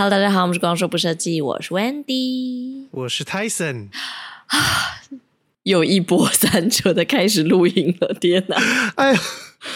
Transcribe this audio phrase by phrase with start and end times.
[0.00, 3.88] Hello，大家好，我们是光说不设计，我是 Wendy，我是 Tyson。
[5.64, 8.56] 又一波三折的开始录音了，天哪！
[8.96, 9.20] 哎呀，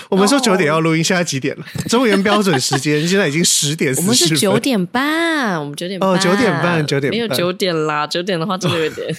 [0.08, 1.66] 我们说九点要录音，现在几点了？
[1.90, 4.06] 中原标准时间现在已经十点四十。
[4.06, 6.08] 我们是九点半，我们九点半。
[6.08, 7.18] 哦，九点半，九点半。
[7.18, 9.16] 没有九点啦，九点的话真的有点，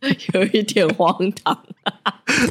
[0.32, 1.66] 有一点荒唐。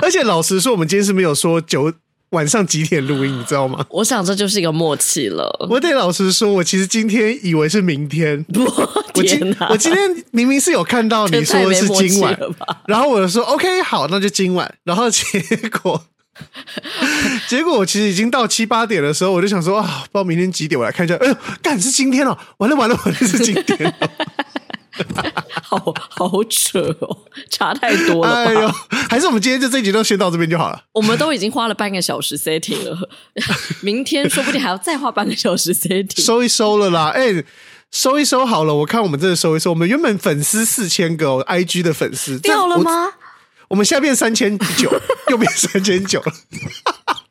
[0.04, 1.92] 而且老实说，我们今天是没有说九。
[2.36, 3.86] 晚上几点录音，你知道吗？
[3.89, 5.68] 我想这就是一个默契了。
[5.69, 8.43] 我得老实说，我其实今天以为是明天。
[8.51, 12.37] 不，我今我今天明明是有看到你说是今晚，
[12.87, 14.71] 然后我就说 OK 好，那就今晚。
[14.83, 15.24] 然后结
[15.82, 16.05] 果，
[17.47, 21.15] 结果我其实已经到七八点的时候，我就想说啊，不知道明天几点，我来看一下。
[21.15, 23.96] 哎呦，干是今天了，完了完了完了是今天。
[25.61, 27.17] 好好扯哦，
[27.49, 28.45] 差太多了。
[28.45, 28.67] 哎呦，
[29.09, 30.83] 还是我们今天就这一集都先到这边就好了。
[30.93, 33.09] 我们都已经花了半个小时 setting 了，
[33.81, 36.23] 明天说不定还要再花半个小时 setting。
[36.23, 37.43] 收一收了啦，哎，
[37.91, 38.73] 收一收好了。
[38.73, 43.05] 我看我们这个收一收，我们原本粉丝四千个，IG 的粉丝掉了吗？
[43.05, 43.13] 我，
[43.69, 44.91] 我们现在变三千九，
[45.30, 46.33] 又变三千九了。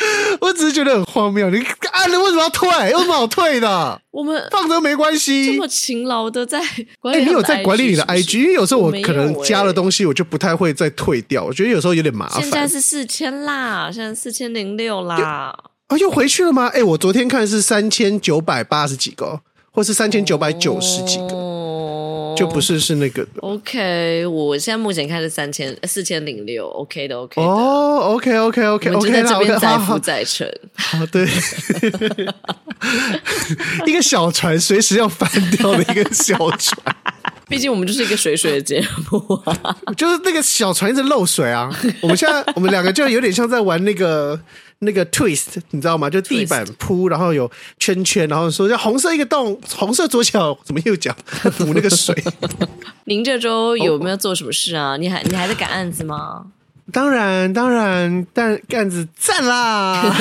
[0.40, 1.62] 我只是觉得很荒谬，你
[1.92, 2.68] 按了为什么要退？
[2.90, 4.00] 有什么好退的？
[4.10, 5.46] 我们放着没关系。
[5.46, 6.60] 这么勤劳的在
[7.00, 8.38] 管理，哎，你有在管理你的 IG？
[8.38, 11.44] 因为有时候我可能加了东西，我就不太会再退掉。
[11.44, 12.42] 我觉得有时候有点麻烦。
[12.42, 15.54] 现在是四千啦，现在四千零六啦。
[15.88, 16.68] 啊，又回去了吗？
[16.72, 19.40] 哎，我昨天看是三千九百八十几个，
[19.70, 21.34] 或是三千九百九十几个。
[21.34, 21.56] 哦
[22.36, 23.22] 就不是是那个。
[23.22, 27.46] 的 OK，我现在目前看是三千四千零六，OK 的 OK 的。
[27.46, 31.26] 哦，OK OK OK OK，在这边载浮载沉，好对，
[33.86, 36.96] 一个小船随时要翻掉的一个小船，
[37.48, 41.70] 毕竟我们就是一个水水的节目啊， 就是那个小船一直漏水啊，
[42.00, 44.40] 我们现在我们两个就有点像在玩那个。
[44.80, 46.08] 那个 twist 你知道吗？
[46.10, 51.14] 就地板铺，然后有圈圈，然后说叫红色一个洞，红色左脚怎么右脚
[51.58, 52.14] 补那个水？
[53.04, 54.96] 您这周有没有做什么事啊？
[54.96, 56.46] 你还你还在赶案子吗？
[56.92, 60.12] 当然当然，但案子赞啦！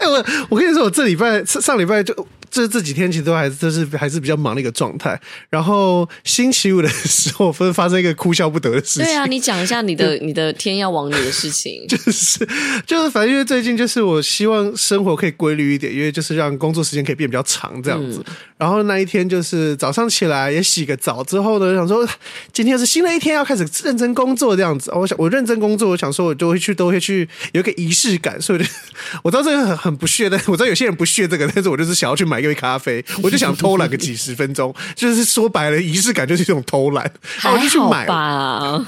[0.00, 2.26] 哎，我我跟你说，我这礼拜上礼拜就。
[2.52, 5.18] 这这几天其实都还是都是还是比较忙的一个状态，
[5.48, 9.04] 然后星期五的时候，分发生一个哭笑不得的事情。
[9.04, 11.86] 对啊，你讲一下你的 你的天要亡你的事情。
[11.88, 12.46] 就 是
[12.86, 18.22] 就是，反正因为最近就是我希望生活可以规律一点，因为就是让工作时间可以变比较长这样子。
[18.26, 22.06] 嗯、然后那一天就是早上起来也洗个澡之后呢，想说
[22.52, 24.92] 今天是新的一天，要开始认真工作这样子。
[24.94, 28.70] 我想我认真工作，我想说我就会去都会去有一个仪式感，所以我就
[29.24, 32.41] 我知道这个很很不屑，但我知道有些人不屑这个，但是我就是想要去买。
[32.42, 37.10] 一杯咖啡，我就想偷懒个 几十分钟，就是说白了，仪式感就是一种偷懒，
[37.44, 38.84] 我就去买吧。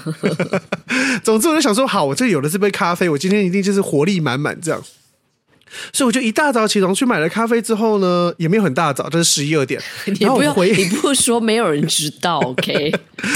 [1.22, 4.82] 总之，我就想说，好，我这里有了这杯咖啡，我今天一定就是活力满满这样。
[5.92, 9.80] 所以我就一大早起床去买了咖啡，之后呢，也没有很大早，就是十一二点。
[10.06, 12.94] 你不用，你不说，没有人知道，OK？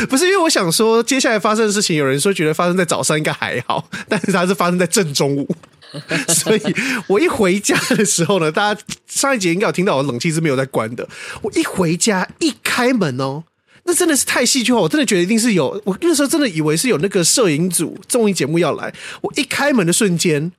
[0.09, 5.53] 不是因为我想说，接下来发生的事情，有人说觉得发生在早上应该还好，但是它是发生在正中午。
[6.35, 6.63] 所以
[7.07, 11.09] 我一回家的时候呢，大家上一节应该有听到我冷气是没有在关的。
[11.43, 13.45] 我一回家一开门哦，
[13.85, 15.81] 那真的是太戏剧化，我真的觉得一定是有。
[15.85, 18.93] 我那时候真的以为是有那个摄影组综艺节目要来。
[19.23, 20.53] 我一开门的瞬间，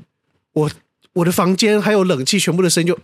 [0.54, 0.72] 我
[1.14, 3.00] 我的房间还有冷气全部的声音就，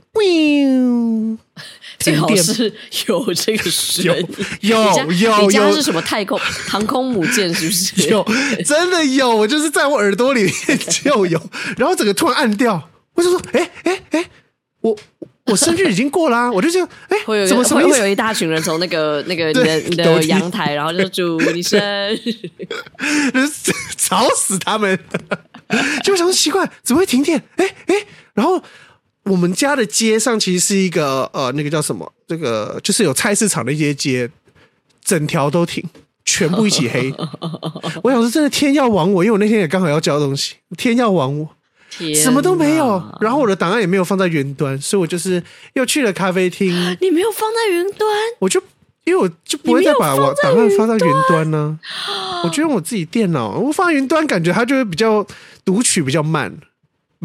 [1.99, 2.71] 最好是
[3.07, 4.27] 有这个声音，
[4.61, 8.07] 有有有，你家是什么太空航空母舰是不是？
[8.09, 8.25] 有，
[8.65, 10.53] 真的有，我就是在我耳朵里面
[11.03, 11.41] 就有，
[11.77, 14.25] 然后整个突然暗掉，我就说，哎哎哎，
[14.81, 14.95] 我
[15.45, 22.19] 我生日已经过啦，我就这样，哎，会有怎么会会有一大群人从那个那个 你的你的阳台，然后就祝你生日，
[23.97, 24.99] 吵死他们，
[26.03, 27.41] 就想说奇怪，怎么会停电？
[27.55, 27.95] 哎哎，
[28.33, 28.61] 然后。
[29.25, 32.11] 我们家的街上其实是一个呃，那个叫什么？
[32.27, 34.29] 这个就是有菜市场的一些街，
[35.03, 35.83] 整条都停，
[36.23, 37.11] 全部一起黑。
[38.03, 41.49] 我想说，真的天要亡我，因为我那天也刚好要交东西，天要亡我，
[42.13, 43.03] 什么都没有。
[43.19, 45.41] 然后我的档案也没有放在云端，所以我就是
[45.73, 46.69] 又去了咖啡厅。
[47.01, 48.07] 你没有放在云端？
[48.39, 48.61] 我就
[49.05, 52.43] 因为我就不会再把我档案放在云端呢、啊。
[52.43, 55.25] 我就用我自己电脑，我放在云端，感觉它就会比较
[55.63, 56.55] 读取比较慢。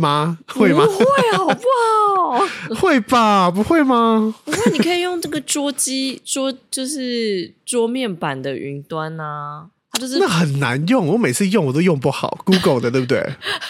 [0.00, 0.38] 吗？
[0.48, 0.84] 会吗？
[0.86, 1.04] 不会，
[1.36, 2.48] 好不好？
[2.74, 3.50] 会吧？
[3.50, 4.34] 不会吗？
[4.44, 9.66] 不会，你可以用这个桌机桌，就是桌面版的云端啊。
[9.92, 12.38] 它就是那很难用，我每次用我都用不好。
[12.44, 13.24] Google 的对不对？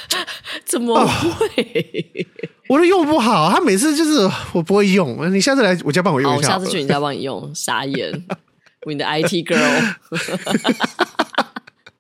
[0.65, 2.27] 怎么会？
[2.69, 3.51] 我都用不好。
[3.51, 5.33] 他每次就是我不会用。
[5.35, 6.49] 你下次来我家帮我用一下。
[6.49, 7.53] 我下次去你家帮你用。
[7.55, 8.13] 傻眼，
[8.87, 9.95] 我你的 IT girl。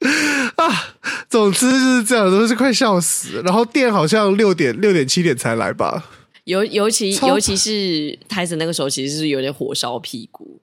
[0.56, 0.94] 啊，
[1.28, 3.42] 总之就是这样，都是快笑死。
[3.44, 6.04] 然后电好像六点六点七点才来吧。
[6.44, 10.60] 尤尤其尤其是泰森那个时候，其实是有点火烧屁股。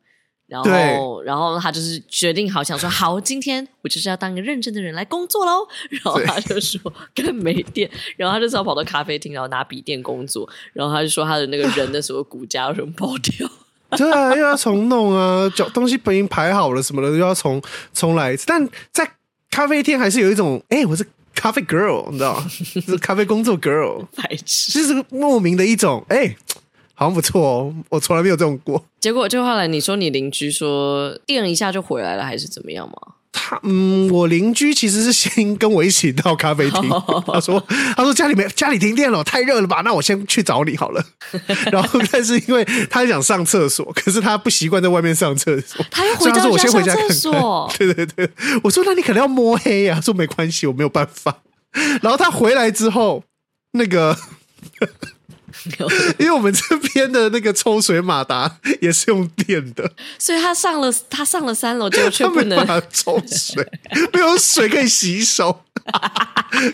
[0.47, 5.67] 然后，然后他就是决定好，想说好，今天我就是要当一个认真的人来工作喽。
[5.91, 6.81] 然后他就说
[7.13, 10.47] 更没电，然后他就只好跑到咖啡厅，然后拿笔电工作。
[10.71, 13.49] 然后他就说他的那个人的什么骨架什么爆掉。
[13.97, 17.61] 对啊，又要重弄啊，就东西本已经排好了什么的，又要重
[17.93, 18.45] 重来一次。
[18.47, 19.09] 但在
[19.57, 22.45] 咖啡厅还是有一种，哎，我是咖啡 girl，你知道吗？
[22.85, 26.35] 是咖啡工作 girl，白痴，就是莫名的一种，哎，
[26.93, 28.85] 好像不错哦，我从来没有这种过。
[28.99, 32.95] 结果就后来你说你邻居说电一下就回来了，还是怎么样吗？
[33.49, 36.89] 他嗯，我邻居其实是先跟我一起到咖啡厅。
[37.25, 37.63] 他说
[37.95, 39.81] ：“他说家里没家里停电了，太热了吧？
[39.85, 41.01] 那我先去找你好了。
[41.71, 47.07] ”然后但是因为他想上厕所，可是他不习惯在外面上厕所，他要回到家我先回家看
[47.77, 48.29] 对对对，
[48.63, 50.01] 我说那你可能要摸黑呀、啊。
[50.01, 51.37] 说没关系，我没有办法。
[52.01, 53.23] 然后他回来之后，
[53.71, 54.17] 那个。
[56.19, 63.65] 因为我们这边的那个抽水马达也是用电的，所以他上了他上了三楼，就却不能抽水，
[64.13, 65.63] 没有水可以洗手。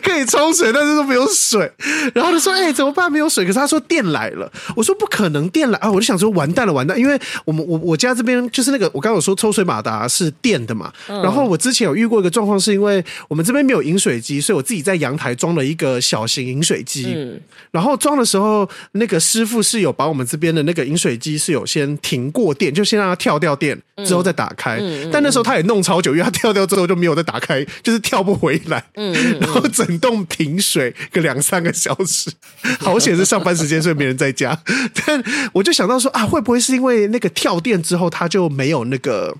[0.01, 1.69] 可以冲水，但是都没有水。
[2.13, 3.11] 然后他说：“哎、欸，怎么办？
[3.11, 4.49] 没有水。”可是他说电来了。
[4.75, 10.91] 我说：“不可能，电来啊！”我就想说：“完蛋了，完蛋！”因为我们我我家这边就是那个我刚刚有说抽水马达是电的嘛。
[11.07, 17.13] 嗯、然后我之前有遇过一个状况，是因为我们这边没有饮水机，所以我自己在阳台装了一个小型饮水机。
[17.15, 17.39] 嗯、
[17.71, 24.77] 然后装的时候，那个师傅是有把我们这边的那个饮水机是有先停过电，就先让它跳掉电，之后再打开。
[24.79, 28.81] 嗯、但那时候他也弄超久，因为他跳掉之后就没有再打开，就是跳不回来。
[29.11, 32.31] 嗯，然后整栋停水个两三个小时，
[32.79, 34.57] 好险是上班时间，所以没人在家。
[35.05, 39.35] 但我就想到说啊，会不会是因为那个跳电之后，它就没有那个，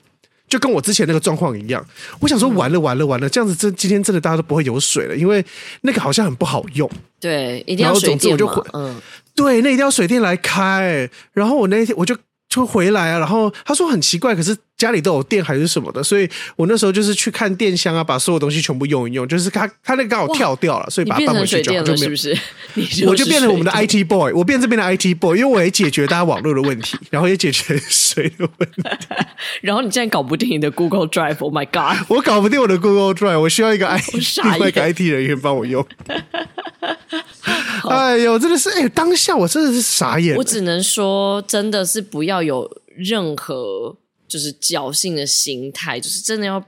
[0.50, 1.86] 就跟我之前那个状况一样？
[2.20, 5.46] 我想说完了完了完了，这样子，真今天真的大家都不会有水了，因为
[5.82, 6.90] 那个好像很不好用。
[7.20, 8.64] 对，一定要水电嘛。
[8.74, 9.02] 嗯，
[9.36, 11.10] 对，那一定要水电来开。
[11.32, 12.18] 然后我那天我就
[12.50, 14.58] 就回来啊，然后他说很奇怪，可是。
[14.78, 19.26] 家里都有电还是什么的，所以我那时候就是去看电箱啊，把所有东西全部用一用。
[19.28, 21.86] 就是他他那个刚好跳掉了，所以把它搬回去就好。
[21.96, 22.36] 是不是？
[23.08, 28.82] 我就变成我们的 IT boy，我变这边的 IT boy，因为我也解决大家网络的问题，然后也解决水的问题。
[29.62, 32.06] 然后你竟然搞不定你的 Google Drive，Oh my God！
[32.10, 35.86] 我搞不定我的 Google Drive，我需要一个 IT 另外一个 IT 人员帮我用。
[37.88, 40.36] 哎呦，真的是哎，当下我真的是傻眼。
[40.36, 43.96] 我只能说，真的是不要有任何。
[44.34, 46.66] 就是侥幸的心态，就是真的要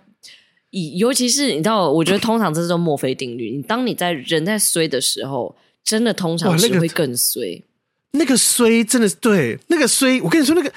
[0.70, 3.50] 以，尤其是你知道，我觉得通常这是种墨菲定律。
[3.50, 7.60] 你当你在人在衰的时候，真的通常是会更衰。
[8.12, 10.72] 那个衰真的是对那个衰，我跟你说，那个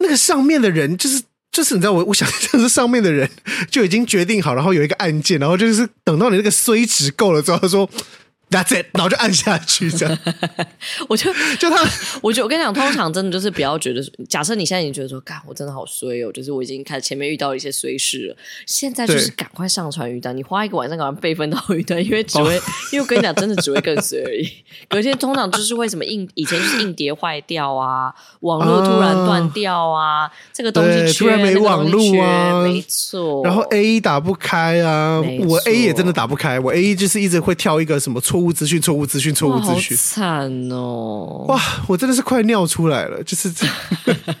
[0.00, 3.26] 那个上面的人，就是就是你知道，我我想就是上面的人
[3.70, 7.88] 就已经决定好，然后有一个案件，然后就是等到你那个衰值够了之后，他说。
[8.54, 10.16] That's it，然后就按下去，这样。
[11.08, 11.84] 我就 就他，
[12.22, 22.54] 我就我跟你讲，通常真的就是不要觉得，假设你现在已经觉得说，干，我真的好衰哦，就是我已经开始前面遇到了一些衰事了，现在就是赶快上传云端，你花一个晚上赶快备份到云端，因为只会，
[22.92, 24.48] 因为我跟你讲，真的只会更衰而已。
[24.88, 33.42] 隔天通常就是为什么硬以前就是硬碟坏掉啊，网络突然断掉啊，这个东西突然没网络啊，没错。
[33.42, 38.43] 然后 A 一打不开啊，我 A 也真的打不开，我 A 一就是一直会跳一个什么错。
[38.44, 41.46] 错误资讯，错误资讯，错误资讯，惨哦！
[41.48, 43.66] 哇，我真的是快尿出来了，就是这，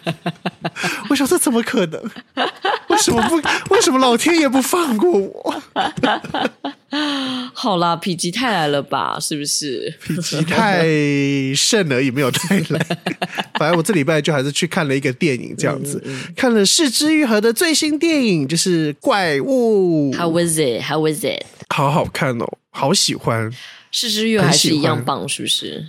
[1.08, 2.02] 我想这怎么可能？
[2.88, 3.36] 为什么不？
[3.74, 5.62] 为什么老天爷不放过我？
[7.52, 9.18] 好啦，否极泰来了吧？
[9.20, 9.92] 是不是？
[10.00, 10.84] 否极泰
[11.54, 12.86] 盛而已，没有太来。
[13.58, 20.12] 反正我这礼拜就还是去看了一个电影，这样子，嗯嗯、看了是之愈合的最新电影，就是《怪物》。
[20.16, 20.82] How was it?
[20.82, 21.42] How was it?
[21.68, 23.50] 好好看哦，好喜欢。
[23.90, 25.86] 是之愈合还是一样棒，是不是？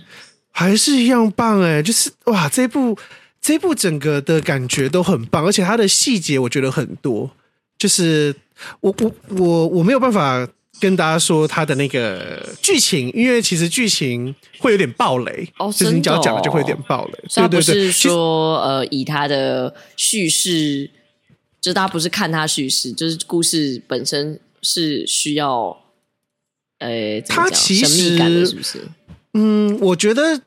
[0.52, 2.96] 还是一样棒哎、欸，就是哇，这部
[3.40, 7.30] 这部整个的感觉都很棒，而且它的细节我觉得很多。
[7.78, 8.34] 就是
[8.80, 10.48] 我我我我没有办法
[10.80, 17.12] 跟大家说它的那个剧情，因为其实剧情会有点暴雷哦，就是你只要讲了就会有点暴雷。
[17.34, 20.90] 对对对，是说呃，以它的叙事，
[21.60, 25.76] 就是大家不是看它叙事，就是故事本身是需要。
[26.78, 28.86] 呃，它其实是不是？
[29.32, 30.42] 嗯，我觉得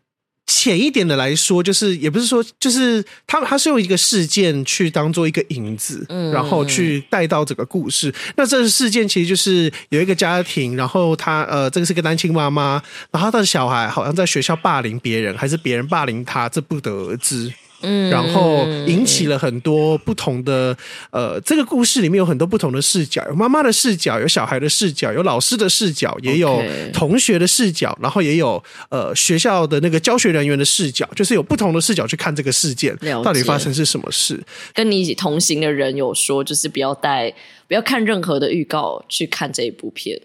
[0.52, 8.12] 浅一点的来说，就是也不是说，就是他他是用一个事件去当做一个引子，嗯，然后去带到整个故事。
[8.36, 17.54] 那这个事件其实就是有一个家庭，然后他呃，这个是个单亲妈妈，然后他的小孩好像在学校霸凌别人，还是别人霸凌他，这不得而知。
[17.82, 20.76] 嗯，然后引起了很多不同的
[21.12, 26.62] 呃，这个故事里面有很多不同的视角，有妈妈的视角，有小孩的视角，有老师的视角，也有
[26.94, 34.42] 同学的视角，然后也有呃学校的那个教学人员的视角，就是有不同的视角去看这个事件到底发生是什么事。
[34.74, 37.34] 跟你一起同行的人有说，就是不要带，
[37.68, 40.20] 不要看任何的预告去看这一部片。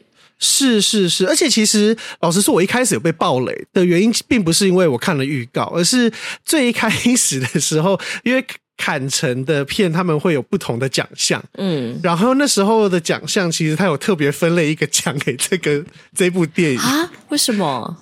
[0.44, 6.12] 是是是，而且其实老实说，我一开始有被暴雷的原因，并不是因为我看了预告，而是
[6.44, 8.44] 最一开始的时候，因为
[8.76, 15.82] 坎城的片他们会有不同的奖项，嗯，然后那时候的奖项其实他有特别分类一个奖给这个
[16.14, 17.10] 这部电影啊？
[17.30, 17.96] 为什么？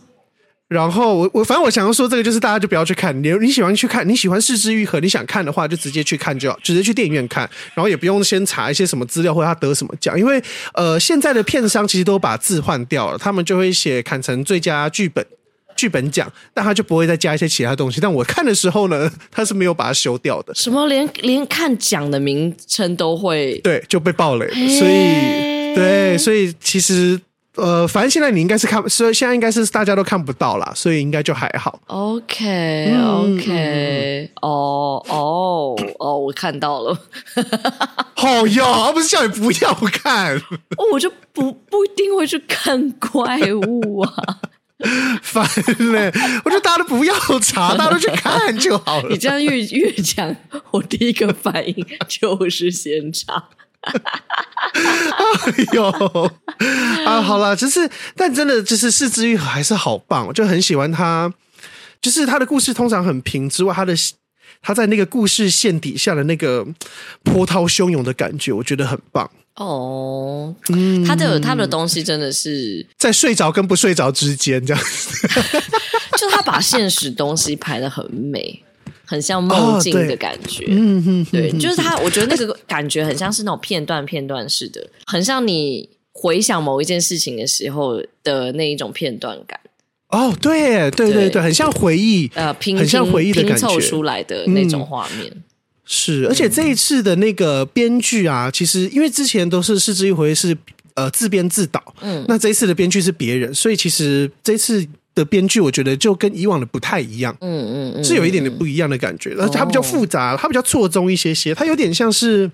[0.73, 15.25] 然后我我反正我想要说这个就是大家就不要去看，你你喜欢去看，你喜欢是之愈合，你想看的话就直接去看就好，直接去电影院看，然后也不用先查一些什么资料或者他得什么奖，因为呃现在的片商其实都把字换掉了，他们就会写砍成最佳剧本
[15.77, 18.01] 剧本奖，但他就不会再加一些其他东西。
[18.01, 27.21] 但我看的时候呢，他是没有把它修掉的，什么连连看奖的名称都会对就被爆雷，所以对，所以其实。
[27.57, 31.81] 呃，反正现在你应该是看，所以现在应该是大家都看不到啦，所以应该就还好。
[31.87, 36.99] OK OK，哦哦哦，我看到了。
[38.17, 40.37] 好呀，而不是叫你不要看。
[40.37, 44.13] 哦，我就不不一定会去看怪物啊。
[45.23, 45.49] 烦
[45.93, 46.11] 嘞！
[46.45, 49.09] 我觉得大家都不要查， 大家都去看就好了。
[49.11, 50.35] 你这样越越讲，
[50.73, 53.45] 我第一个反应就是先查。
[54.73, 55.85] 哎呦
[57.05, 61.33] 啊，好了，就是，但真的就是是枝裕和还是好棒，我就很喜欢他。
[62.01, 63.95] 就是他的故事通常很平之外，他的
[64.61, 66.67] 他在那个故事线底下的那个
[67.23, 69.31] 波涛汹涌的感觉，我觉得很棒。
[69.57, 75.29] 哦，嗯，他的他的东西真的是在睡着跟不睡着之间这样子，
[76.19, 78.63] 就他把现实东西拍的很美。
[79.13, 89.61] 很像梦境的感觉，嗯哼，对，就是他，我觉得那个感觉很像是那种片段片段式的，很像你回想某一件事情的时候的那一种片段感。
[90.09, 95.31] 哦，对，对，对，对，很像回忆，呃，拼很像回忆的感觉，拼凑出来的那种画面。
[95.85, 100.57] 是，而且这一次的那个编剧啊，其实因为之前都是是枝裕和是
[100.95, 104.89] 呃自编自导，嗯，那这一次的编剧是别人，所以其实这次。
[105.15, 112.51] 的编剧我觉得就跟以往的不太一样，嗯嗯嗯，是有一点点不一样的感觉，而且它比较复杂，它比较错综一些些，它有点像是。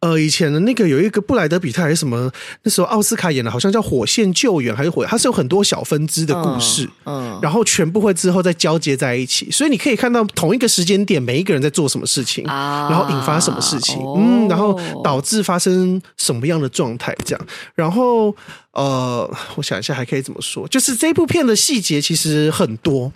[0.00, 2.30] 呃，以前的那个有一个布莱德比特还是什么，
[2.62, 18.34] 那时候奥斯卡演的，好像叫《火线救援》还是火，它是有很多小分支的故事，嗯，然后全部会之后再交接在一起，所以你可以看到同一个时间点每一个人在做什么事情，然后引发什么事情，嗯，然后导致发生什么样的状态，这样，然后
[18.72, 23.12] 呃，我想一下还可以怎么说，就是这部片的细节其实很多。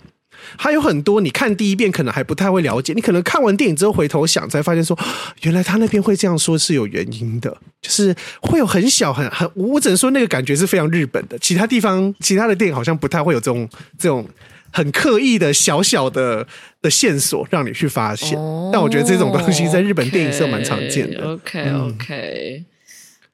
[0.57, 4.97] 还有很多，你看第一遍可能还不太会了解，你可能看完电影之后回头想，才发现说，
[5.43, 13.67] 原来他那边会这样说是有原因的，就是会有很小很很，我只能说那个感觉是非常日本的，其他地方其他的电影好像不太会有这种
[13.97, 14.27] 这种
[14.71, 16.47] 很刻意的小小的
[16.81, 18.37] 的线索让你去发现，
[18.71, 21.31] 但我觉得这种东西在日本电影是蛮常见的。
[21.33, 22.63] OK OK，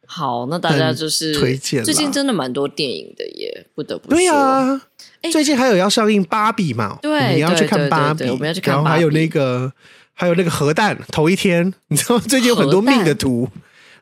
[0.08, 4.18] 好，那大家就是推荐，最近真的蛮多电影的耶，不得不说。
[4.18, 4.82] 对啊。
[5.32, 6.98] 最近还有要上映芭比嘛？
[7.02, 8.74] 对，你要去看芭比，我们要去看。
[8.74, 9.70] 然后还有那个，
[10.14, 13.50] 还有那个核弹头一天， 你知道最近有很多命的图。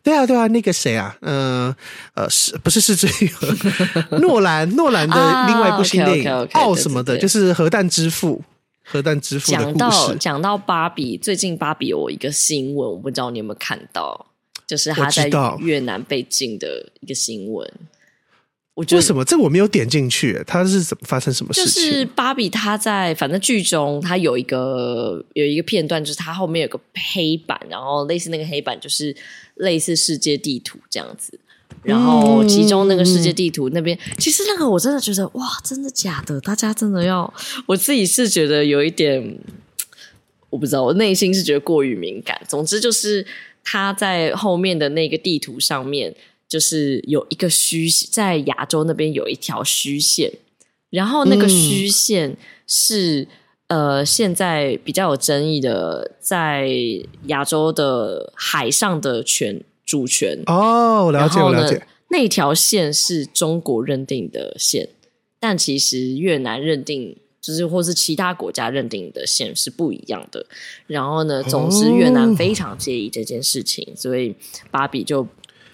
[0.04, 1.18] 对啊，对啊，那个谁啊？
[1.22, 1.74] 嗯
[2.14, 4.70] 呃，是不是是这个 诺兰？
[4.76, 8.44] 诺兰的另外一部新电影奥什么的，就是核弹之父，
[8.84, 9.78] 核弹之父的故事。
[9.78, 14.28] 讲到讲到芭比，最近芭比有一个新闻，我不知道你有没有看到，
[14.68, 15.30] 就是他在
[15.60, 17.72] 越南被禁的一个新闻。
[18.74, 20.44] 我觉得为什么这我没有点进去？
[20.46, 21.84] 他是怎么发生什么事情？
[21.84, 26.78] 就是芭比，他在反正剧中，他有一个有一个片段，就是他后面有个
[27.14, 29.16] 黑板，然后类似那个黑板就是
[29.56, 31.40] 类似世界地图这样子。
[31.84, 36.42] 然后其中那个世界地图那边，嗯、其实那个我真的觉得哇，真的假的？
[36.42, 37.32] 大家真的要？
[37.68, 39.40] 我自己是觉得有一点，
[40.50, 42.42] 我不知道，我内心是觉得过于敏感。
[42.48, 43.26] 总之就是
[43.66, 46.16] 他在后面的那个地图上面。
[46.48, 50.32] 就是有一个虚在亚洲那边有一条虚线，
[50.92, 53.28] 然后那个虚线是、
[53.68, 56.70] 嗯、呃现在比较有争议的，在
[57.26, 61.86] 亚洲的海上的权主权哦，了解，了解。
[62.10, 64.90] 那条线是中国认定的线，
[65.40, 70.46] 但其实越南认定就是或是其他国家认定的线是不一样的。
[70.88, 74.36] 然后呢，总之越南非常介意这件事情，哦、所以
[74.72, 75.28] 芭比就。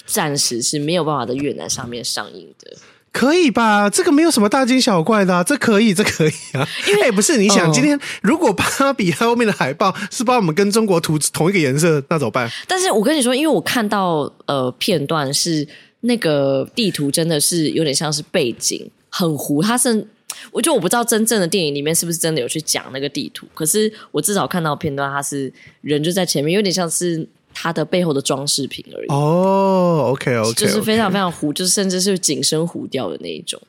[0.04, 2.76] 暂时是没有办法在越南上面上映的。
[3.14, 3.90] 可以吧？
[3.90, 6.68] 这个没有什么大惊小怪的、啊，这可以，这可以啊。
[6.90, 12.50] 因为、 欸、不是你想，今天如果芭比它后面的海报是把我们跟中国涂同一个颜色，那怎么办？
[12.68, 15.66] 但是我跟你说，因为我看到呃片段是
[16.02, 20.06] 那个地图真的是有点像是背景很糊，它是
[20.52, 27.28] 我就我不知道真正的电影里面是不是真的有去讲那个地图，可是我至少看到片段，它是人就在前面，有点像是。
[27.54, 33.62] 它的背后的装饰品而已哦、oh,，OK OK，就是非常非常糊，就是甚至是紧身糊掉的那一种，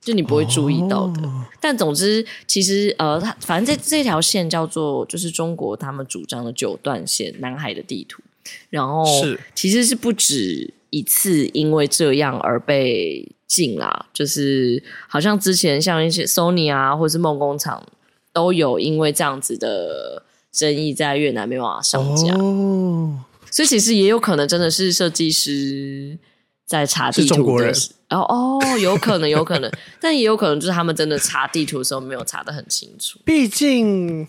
[0.00, 1.22] 就你不会注意到的。
[1.22, 1.32] Oh.
[1.60, 8.20] 但总之，其实呃，它反正这这条线叫做就是中国他们主张的九段线南海的地图，
[8.68, 17.86] 然后是其实是不止一次因为这样而被禁啦，就是好像之前像一些 Sony 啊或者是梦工厂
[18.32, 20.22] 都有因为这样子的。
[20.54, 23.10] 争议在越南没办法上架，oh.
[23.50, 26.16] 所以其实也有可能真的是设计师
[26.64, 27.74] 在查地图的，是中国人。
[28.08, 29.68] 然后哦，有可能，有可能，
[30.00, 33.18] 但也有可能就是他们真的查地图的时候没有查得很清楚。
[33.24, 34.24] 毕竟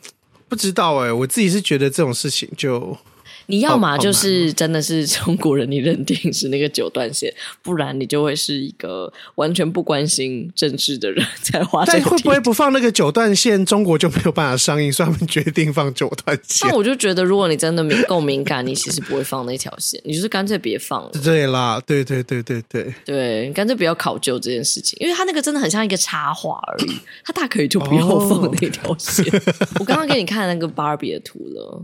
[0.50, 2.98] 不知道哎、欸，我自己是觉得这种事情就。
[3.48, 11.86] 你要嘛就是真的是中国人，你认定是那个九段线，不然你就会是一个完全不关心政治的人 在画。
[11.86, 14.92] 但会不会不放那个九段线，中国就没有办法上映？
[14.92, 16.70] 所以他们决定放九段线。
[16.70, 21.12] 那我就觉得，如果你真的敏够敏感，你其实不会放那条线，你就是干脆别放了。
[21.24, 29.26] 对啦，对对对对对对，干脆不要考究这件事情，因为他那个真的很像一个插画而已，他大可以就不要放那条线。
[29.26, 29.42] 哦、
[29.82, 31.84] 我刚刚给你看那个芭比的图了。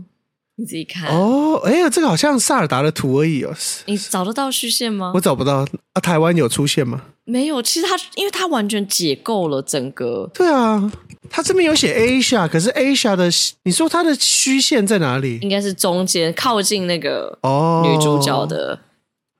[0.62, 3.52] 你自己看哦，哎呀，这个好像萨尔达的图而已哦。
[3.86, 5.10] 你找得到虚线吗？
[5.12, 6.00] 我找不到啊。
[6.00, 7.02] 台湾有出现吗？
[7.24, 7.60] 没有。
[7.60, 10.30] 其实它，因为它完全解构了整个。
[10.32, 10.90] 对啊，
[11.28, 13.28] 它这边有写 Asia，可是 Asia 的，
[13.64, 15.40] 你说它的虚线在哪里？
[15.42, 18.78] 应该是中间靠近那个哦女主角的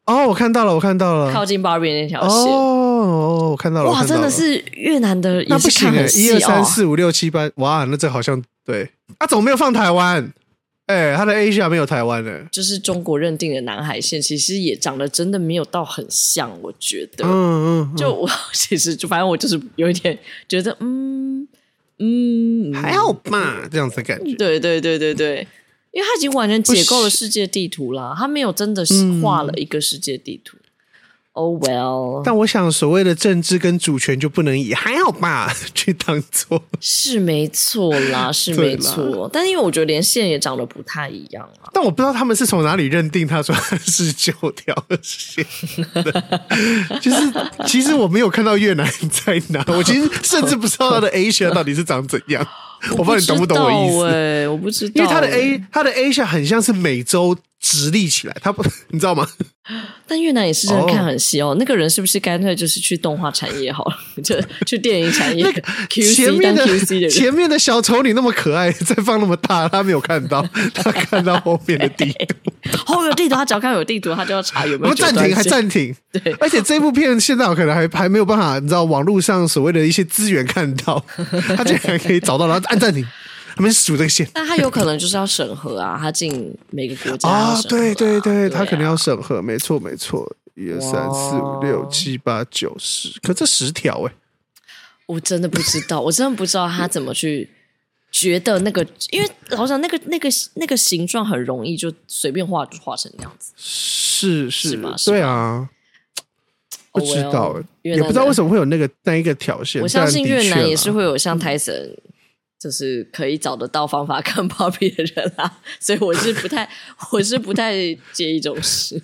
[0.07, 0.25] 哦。
[0.25, 3.91] 哦，我看到了，我看到了，靠近 Barbie 那条线哦，我看到了。
[3.91, 10.33] 哇，真的是越南的，那不行哎，一二三四五六七八，哇，那这好像对啊，怎么没有放台湾？
[10.93, 17.25] 哎、欸，他的 Asia 没有台湾的，就是中国认定的南海线，其实也长得真的没有到很像，我觉得。
[17.25, 20.19] 嗯嗯，嗯就我 其实就反正我就是有一点
[20.49, 21.49] 觉得，嗯
[21.99, 24.35] 嗯，还好吧，这样子的感觉。
[24.35, 25.47] 对对对对对，
[25.93, 30.57] 因为他已经完全解构了世界地图啦，他没有真的是画了一个世界地图。
[31.35, 39.31] 嗯 Oh well，但我想所谓的政治跟主权就不能以还好吧 去当做是没错啦， 是没错。
[39.33, 41.71] 但因为我觉得连线也长得不太一样啊。
[41.73, 43.55] 但我不知道他们是从哪里认定他说
[43.87, 45.43] 是九条线
[47.01, 47.33] 就是
[47.67, 52.47] 其实我没有看到越南在哪，我其实甚至不知道他的 Asia 到底是长怎样。
[52.99, 54.07] 我不知道你懂不懂我意思？
[54.13, 57.35] 哎，我不知道，因为他的 A，他的 Asia 很像是美洲。
[57.63, 59.27] 直立起来，他不， 你知道吗？
[60.09, 61.51] 但越南也是真的看很细哦。
[61.51, 61.57] Oh.
[61.57, 64.35] 那个人是不是干脆就是去动画产业好了， 就
[64.67, 65.45] 去电影产业
[65.89, 70.45] ？QC 前面的 QC 的 前面的小丑女那么可爱，再放那么大，他没有看到，
[70.75, 72.53] 他看到后面的地图。
[72.85, 74.95] 后面有地图，他只要看有地图，他就要查有没有。
[74.95, 75.95] 暂停，还暂停。
[76.13, 81.03] 对，而且这部片现在我可能还还没有办法，你知道网络上所谓的一些资源看到，
[81.57, 83.07] 他竟然可以找到，然后按暂停。
[83.55, 94.13] 他们数这个线，那他有可能就是要审核啊，他进每个国家啊，啊，对对对，他肯定要审核，没错没错，一二三四五六七八九十，可这十条哎，
[95.07, 97.51] 我真的不知道，我真的不知道他怎么去
[98.11, 104.95] 觉得那个，因为老实讲，那个那个那个形状很容易就随便画就画成那样子，是是，是吗？
[105.05, 105.69] 对啊，
[106.93, 111.95] 不知道，也不知道为什么会有那个那一个条线，我相信越南也是会有像泰森。
[112.63, 116.69] 就是可以找得到方法看芭比的人啦，所以我是不太，
[117.11, 117.75] 我是不太
[118.13, 119.03] 介意这种事，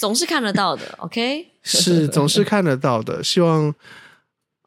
[0.00, 0.82] 总是看得到的。
[0.98, 3.22] OK，是总是看得到的。
[3.22, 3.72] 希望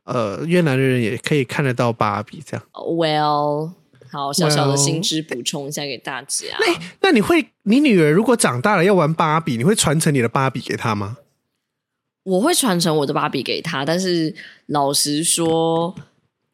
[0.06, 2.66] 呃越南的人也可以看得到芭比这样。
[2.72, 3.74] Well，
[4.10, 6.48] 好，小小的心知补充一下给大家。
[6.62, 11.18] 那那你会，你女儿如果长大了要玩芭比，你会传承你的芭比给她吗？
[12.24, 14.34] 我会传承我的芭比给她，但是
[14.68, 15.94] 老实说。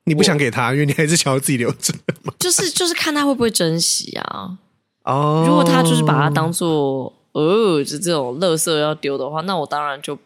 [0.10, 1.93] 你不想给他，因为你还是想要自己留着。
[2.39, 4.58] 就是就是看他会不会珍惜啊。
[5.04, 10.17] 哦，如果他就是把它当做呃，就这种垃圾要丢的话，那我当然就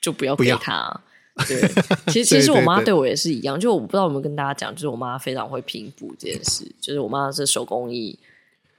[0.00, 1.00] 就不要给他。
[1.48, 1.60] 对，
[2.08, 8.18] 其实其实我妈对我也是一样，就我不知道有没有跟大家讲，就是我妈非常会拼补这件事，就是我妈是手工艺。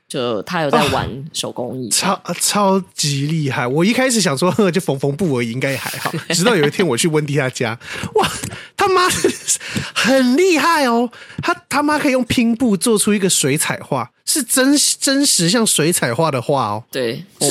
[0.08, 3.66] 就他有在玩手工艺，超超级厉害。
[3.66, 6.12] 我一开始想说，呵，就缝缝布而已，应该也还好。
[6.34, 7.80] 直到有一天我去温蒂他家，
[8.16, 8.32] 哇，
[8.78, 9.02] 他妈
[9.96, 11.10] 很厉害哦，
[11.42, 16.84] 他他妈可以用拼布做出一个水彩画，是真真实像水彩画的画哦。
[16.92, 17.48] 对，哦。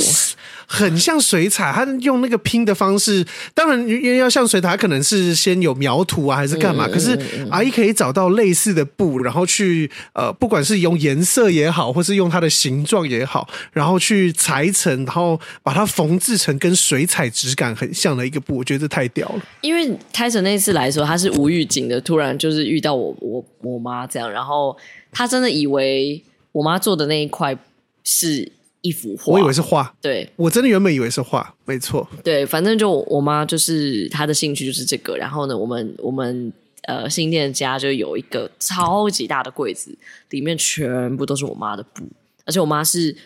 [0.65, 6.89] 很像水彩，他用那个拼的方式，当然因为要像水彩，他可能是先有描图啊，还是干嘛？
[6.89, 7.15] 可是
[7.51, 19.43] 阿姨可以找到类似的布，然后去呃，不管是用颜色也好，或是用它的形状也好，然后去裁成，然后把它缝制成跟水彩质感很像的一个布，我觉得太屌了。
[19.61, 24.75] 因为开始那次来说，他是无预警的，突然就是遇到我我我妈这样，然后
[25.13, 27.59] 他真的以为我妈做的那一块
[28.05, 28.53] 是。
[28.85, 36.53] 一幅画，我以为是画，对，我真的原本以为是画，没错，对，反正就我妈就是她的兴趣就是这个，然后呢，我们我们
[36.88, 39.97] 呃新店家就有一个超级大的柜子，
[40.31, 42.03] 里面全部都是我妈的布，
[42.45, 43.17] 而且我妈是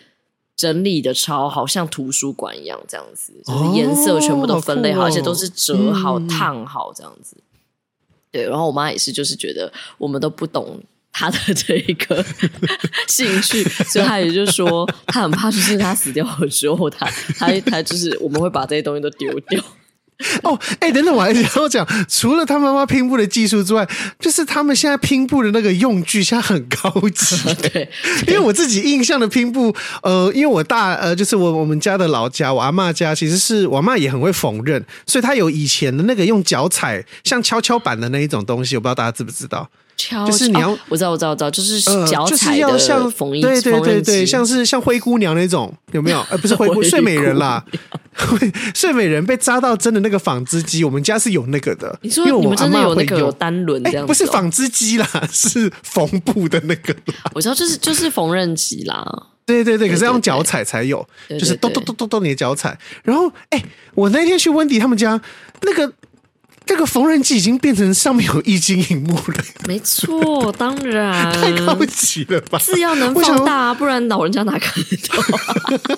[0.55, 7.35] 整理的超好，像图书馆一样这样子，就是颜色全部都分类好，哦、而且都是折好、嗯、烫好这样子，
[8.31, 10.79] 对，然后我妈也是就是觉得我们都不懂。
[11.17, 12.23] 他的这一个
[13.09, 19.59] 兴趣，所以他也就是说，他很怕，就是他死掉了之后，他他他就是我们会把这些东西都丢掉。
[20.43, 23.87] 哦，哎、欸，等等，我还想要讲，除了他妈妈拼布的技术之外，
[24.19, 27.35] 就是他们现在拼布的那个用具，现在很高级。
[27.61, 27.69] 对，
[28.25, 39.69] 对，因为我自己印象的拼布，呃，因为我大呃，就是我我们家的老家，我阿嬷家，其实是我阿嬷也很会缝纫，所以她有以前的那个用脚踩像跷跷板的那一种东西，我不知道大家知不知道。
[39.97, 46.23] 就是你要、哦，我知道，我知道，我知道，就是脚踩的缝衣，呃就是、要像对对对对，像是像灰姑娘那种，有没有？
[46.29, 47.65] 呃，不是灰姑， 睡美人啦，
[48.75, 51.97] 睡美人被扎到针的那个纺织机，我们家是有那个的。
[52.03, 54.07] 你说你们真的有那个有单轮这样子、哦欸？
[54.07, 56.95] 不是纺织机啦，是缝布的那个。
[57.33, 59.03] 我知道，就是就是缝纫机啦。
[59.47, 62.77] 对对对，可是要用脚踩才有，对对对就是咚咚咚咚咚你的脚踩。
[63.03, 65.19] 然后，哎、欸，我那天去温迪他们家
[65.63, 65.91] 那个。
[66.67, 69.43] 这个缝纫机已经变成上面有液晶荧幕了。
[69.67, 72.59] 没错，当然 太高级了吧？
[72.59, 75.97] 字要能放大、啊，不然老人家哪看得到？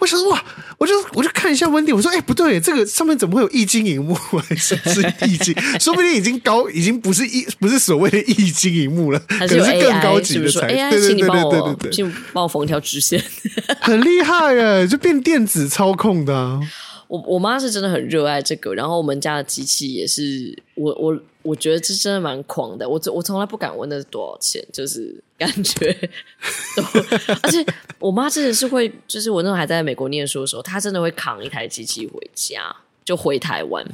[0.00, 0.44] 我想说哇，
[0.76, 4.14] 我就我就看一下温迪，我说哎、欸、不对，这个上面怎么会有液晶荧幕？
[4.14, 5.54] 还是是液晶？
[5.80, 10.66] 说不定已经高，已经不是一不是所谓的液晶荧幕了，还是，有 AI, 可能是更高级的才。
[10.68, 13.22] 对对对对对对对，对请你帮我，请帮我缝一条直线，
[13.80, 16.60] 很厉害哎，就变电子操控的、啊。
[17.12, 22.88] 我我妈是真的很热爱这个，然后我们家的机器也是，我我我觉得这真的蛮狂的。
[22.88, 25.92] 我我从来不敢问那是多少钱，就是 感觉
[26.74, 26.82] 都，
[27.42, 27.62] 而且
[27.98, 33.86] 我妈真的是会，就是我那时候还在美国念书的时候，她真的会扛一台机器回家，就回台湾。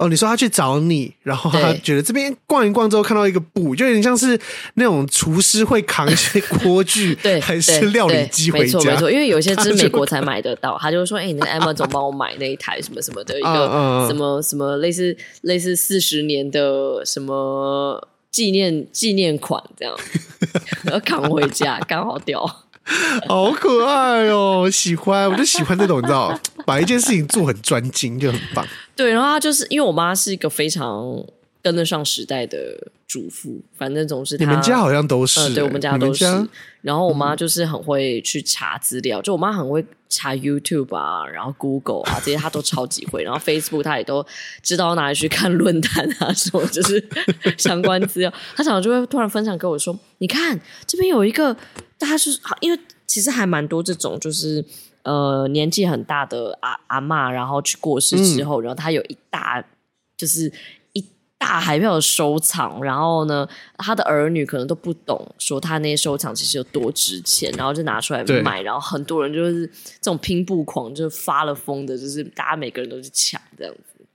[0.00, 4.38] 哦，你说他去找你，然后他觉得这边逛一逛之后看到一个布，就有点像是
[4.74, 8.64] 那种厨师会扛一些锅具， 对，还是料理机回家。
[8.64, 19.94] 没错没错，因为有些是美国才买得到，他就说：“哎、欸，你的 Amazon 帮我买那一台什么什么的一个什么什么类似类似四十年的什么纪念纪念款这样，
[20.84, 22.42] 然后扛回家，刚好掉。”
[23.28, 28.66] 好可爱哦，喜欢，我就喜欢这种，你知道， 把一件事情做很专精就很棒。
[28.96, 31.22] 对，然后他就是因为我妈是一个非常
[31.62, 32.58] 跟得上时代的
[33.06, 36.24] 主妇，反正总是你们家好像都是、欸，对，我们家都是。
[36.80, 43.22] 然后我妈就是很会去查资料，嗯、就我妈很会查 YouTube 啊，然后 Google 啊这些，她都超级会。
[43.24, 44.26] 然后 Facebook 她也都
[44.62, 47.06] 知道哪里去看论坛啊，什么就是
[47.58, 48.32] 相关资料。
[48.56, 51.56] 她常常就会突然分享给我说：“你看这边有一个。”
[52.00, 54.64] 大家是好，因为其实还蛮多这种，就是
[55.02, 59.62] 呃年纪很大的阿阿嬷，然后去过世之后，嗯、然后他有一大
[60.16, 60.50] 就是
[60.94, 61.04] 一
[61.36, 74.06] 大海票的收藏，然后呢，他的儿女可能都不懂说他那些收藏其实有多值钱，然后就拿出来卖，然后很多人就是这种拼布狂，就是发了疯的，就是大家每个人都去抢这样子。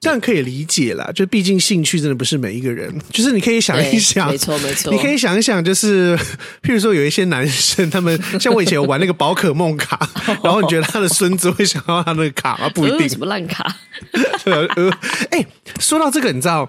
[0.00, 6.16] 这样可以理解啦，就毕竟兴趣真的不是每一个人， 就是你可以想一想，没错没错，你可以想一想，就是
[6.62, 9.98] 譬如说有一些男生，他们 像我以前有玩那个宝可梦卡，
[10.42, 12.68] 然后你觉得他的孙子会想要他那个卡吗？
[12.68, 13.76] 不一定，什么烂卡？
[14.44, 14.66] 呃，
[15.30, 15.46] 哎、欸，
[15.80, 16.68] 说到这个，你知道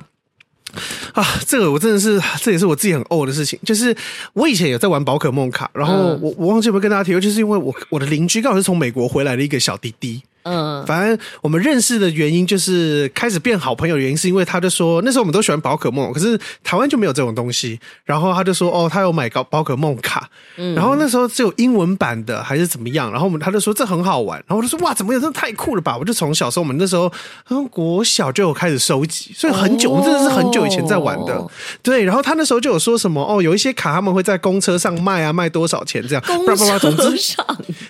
[1.13, 3.95] 啊，这个我真的是，这也是我自己很呕的事情，就是
[4.33, 10.21] 我以前有在玩宝可梦卡，然后我我忘记有没有跟大家提过，就是因为我我的邻居刚好是从美国回来的一个小弟弟。
[10.47, 17.79] 嗯，反正我们认识的原因就是开始变好朋友的原因，是因为他就说那时候我们都喜欢宝可梦，可是台湾就没有这种东西。
[18.05, 23.11] 然后他就说哦，他有买宝宝可梦卡，嗯，然后那时候只有英文版的还是怎么样。
[23.11, 25.97] 然后我们他就说这很好玩，然后我就说哇，怎么有这太酷了吧！
[25.97, 27.11] 我就从小时候我们那时候
[27.47, 31.45] 从国小就有开始收集，所以很久，我们真的是很久以前在玩的。
[31.83, 36.23] 对，然后他那时候就有说什么哦，有一些卡他们会在公车上卖啊，卖多少钱这样？
[36.25, 37.45] 公车上，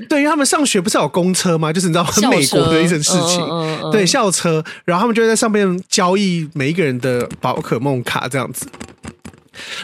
[0.09, 1.71] 对，因为他们上学不是有公车吗？
[1.71, 2.46] 就是你知道很美。
[2.47, 8.67] 国的一件事情，嗯嗯嗯、对，校车，然后他们就会在上面交易每一个人的宝可梦卡这样子。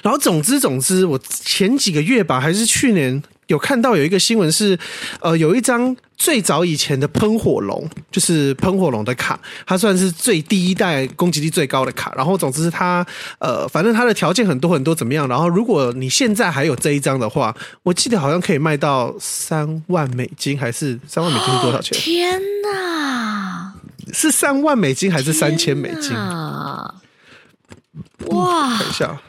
[0.01, 3.21] 然后总之总之，我前几个月吧，还是去年。
[3.47, 4.77] 有看到有一个新闻是，
[5.21, 12.13] 呃，有一张最早以前的喷火龙，就是喷火龙的卡，它算是最第一代攻击力最高的卡。
[12.15, 13.05] 然后总之它，
[13.39, 15.27] 呃，反正它的条件很多很多怎么样。
[15.27, 21.97] 然后如果你现在还有这一张的话，我记得好像可以卖到三万美金，还是三万美金是多少钱？
[21.99, 23.73] 天哪！
[24.11, 26.15] 是三万美金还是三千美金？
[26.15, 26.95] 啊！
[28.27, 28.67] 哇！
[28.67, 29.21] 嗯、看一下，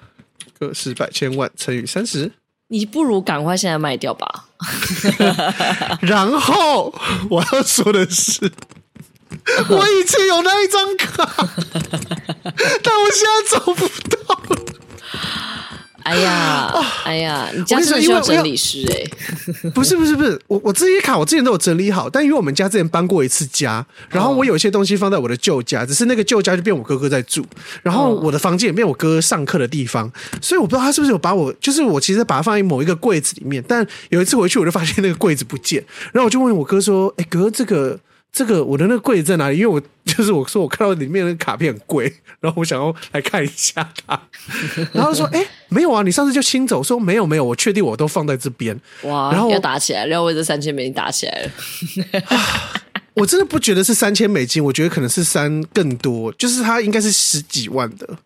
[0.59, 2.31] 个十百千万乘以三十。
[2.75, 4.47] 你不如赶快现在卖掉吧。
[6.03, 6.93] 然后
[7.31, 8.51] 我要说的是，
[9.69, 11.25] 我以前有那一张卡，
[12.83, 14.57] 但我现在找不到了。
[16.05, 16.71] 哎呀，
[17.05, 18.95] 哎呀，你家是需要整理师哎、
[19.65, 19.71] 欸？
[19.71, 27.45] 不是不是不是，我我这些卡我之前都有整理好，但因为我们家之前搬过一次家，然后我有一些东西放在我的旧家，只是那个旧家就变我哥哥在住，
[27.83, 30.13] 然后我的房间也变我哥哥上课的地方，
[30.43, 37.99] 所以我不知道他是不是有把我，就是我其实把它放在某一个柜子里面，但有一次回去我就发现那个柜子不见，然后我就问我哥说：“哎、欸，哥，这个。”
[38.35, 39.59] 这个我的那个柜子在哪里？
[39.59, 44.21] 因为我 就是我说我看到里面的卡片很贵，然后我想要来看一下它。
[44.93, 49.31] 然后说：“哎，没有啊，你上次就清走。”说：“没有没有，我确定我都放在这边。”哇！
[49.31, 51.51] 然后要打起来，要为这三千美金打起来了。
[53.15, 58.19] 我真的不觉得是三千美金，我觉得可能是三更多，就是它应该是十几万的。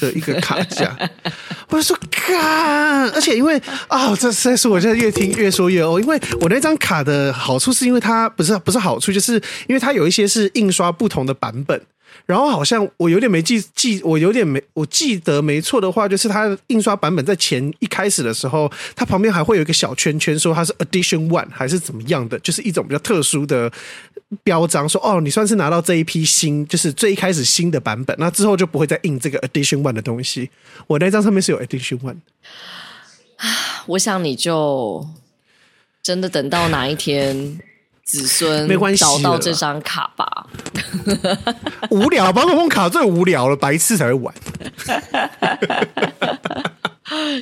[0.00, 0.96] 的一个卡价，
[1.68, 3.56] 我就说干，而且因为
[3.88, 9.34] 啊、哦，这实在是我现在越听越说越哦，因为我那张卡的好处是因为它不是不是好处，就是
[9.66, 11.80] 因为它有一些是印刷不同的版本。
[12.26, 23.70] 然后好像我有点没记记，我有点没我记得没错的话，就是它印刷版本在前一开始的时候，它旁边还会有一个小圈圈，说它是 Edition One 还是怎么样的，就是一种比较特殊的
[24.44, 30.50] 标章，说哦，你算是拿到这一批新，就是最一开始新的版本，那之后就不会再印这个 Edition One 的东西。
[30.86, 32.18] 我那张上面是有 Edition One。
[33.36, 35.08] 啊，我想你就
[36.02, 37.60] 真的等到哪一天。
[38.10, 40.46] 子孙没关系，找到这张卡吧。
[41.90, 44.34] 无聊，宝可梦卡最无聊了，白痴才会玩。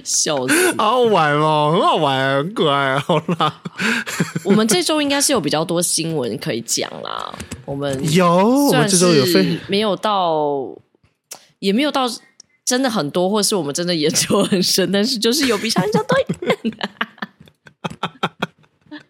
[0.04, 2.98] 笑死，好好玩哦，很好玩，很可爱。
[2.98, 3.62] 好啦，
[4.44, 7.35] 我们这周应该是有比较多新闻可以讲啦。
[7.64, 8.26] 我们有，
[8.66, 10.76] 我们这周有非没有到，
[11.61, 12.07] 也没有到
[12.64, 16.24] 真的很多，或是我们真的研究很深，但是就是有比上一周多一
[16.70, 16.90] 点。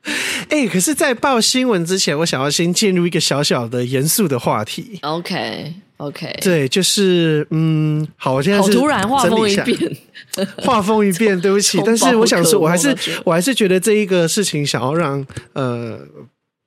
[0.50, 4.98] 哎、欸，可是，在报新闻之前，我想要先进入一个小小的严肃的话题。
[5.02, 6.42] OK，OK，、okay, okay.
[6.42, 9.96] 对，就是嗯，好，我现在是突然画风一变，
[10.58, 15.98] 画风一变，对不起， 但是我想说，我还是我还是觉得这一个事情，想要让呃，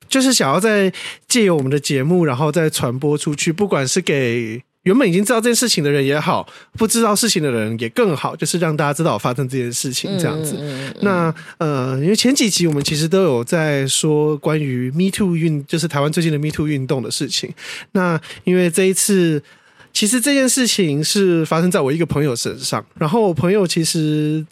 [0.07, 0.91] 就是想要在
[1.27, 4.61] 借由我们的节目，然后再传播出去，不管是给。
[4.83, 10.55] 原本已经知道这件事情的人也好，不知道事情的人也更好，就是让大家知道发生这件事情这样子。
[10.59, 17.53] 嗯嗯嗯、那呃，因为前几集我们其实都有在说关于 Me Too 运，就是台湾最近的 Me Too 运动的事情。
[17.91, 19.43] 那因为这一次，
[19.93, 24.43] 其实这件事情是发生在我一个朋友身上，然后我朋友其实，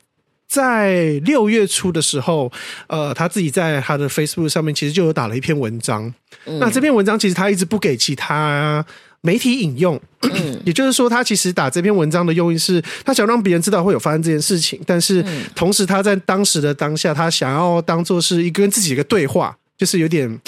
[0.47, 2.51] 在六月初的时候，
[2.85, 6.13] 呃，他自己在他的 Facebook 上面其实就有打了一篇文章。
[6.45, 8.85] 嗯、那这篇文章其实他一直不给其他。
[9.21, 9.99] 媒体引用，
[10.63, 15.23] 也就是说，他其实打这篇文章的用意是，他想让别人知道会有发生这件事情，但是
[15.55, 20.39] 同时他在当时的当下，他想要当做是一个跟自己一个对话，就是有点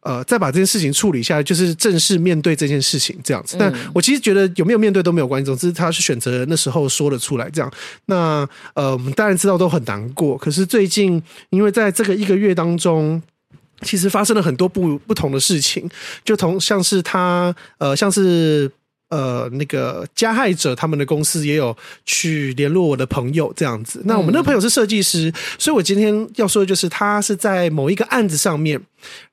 [0.00, 3.56] 呃，再把这件事情处理一下，就是正式面对这件事情这样子。
[3.58, 7.70] 但我其实觉得有没有面对都没有关系，总之他是选择那时候说了出来这样。
[8.06, 13.20] 那呃，我们当然知道都很难过，可是最近因为在这个一个月当中。
[13.82, 15.88] 其实发生了很多不不同的事情，
[16.24, 18.70] 就同像是他呃，像是
[19.08, 24.00] 呃那个加害者他们的公司也有去联络我的朋友这样子。
[24.04, 28.80] 那我们那个朋友是设计师，所以我今天要说的就是他是在某一个案子上面，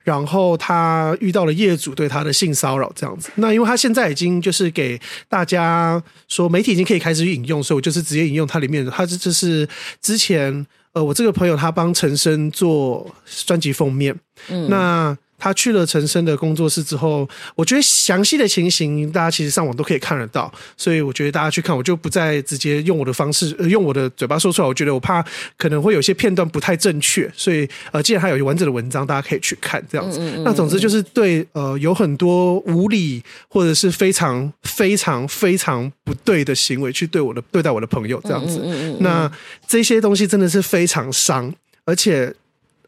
[0.02, 3.30] 然后他遇到了业主对他的性骚扰这样子。
[3.36, 9.68] 那因为他现在已经就是给大家说媒体已经可以开始引用，所以我就是直接引用他里面的，他这就是
[10.02, 10.66] 之前。
[10.92, 13.10] 呃，我这个朋友他帮陈升做
[13.46, 15.16] 专辑封面，嗯，那。
[15.40, 24.68] 他去了陈升的工作室之后，我觉得详细的情形大家其实上网都可以看得到，所以我觉得大家去看，我就不再直接用我的方式，呃，用我的嘴巴说出来。
[24.68, 25.24] 我觉得我怕
[25.56, 30.20] 可能会有些片段不太正确，所以呃，既然还有完整的文章，大家可以去看这样子。
[30.44, 38.60] 那总之就是对呃有很多无理或者是非常非常非常不对的行为去对我的对待我的朋友这样子。
[39.00, 39.30] 那
[39.66, 41.52] 这些东西真的是非常伤，
[41.84, 42.34] 而且。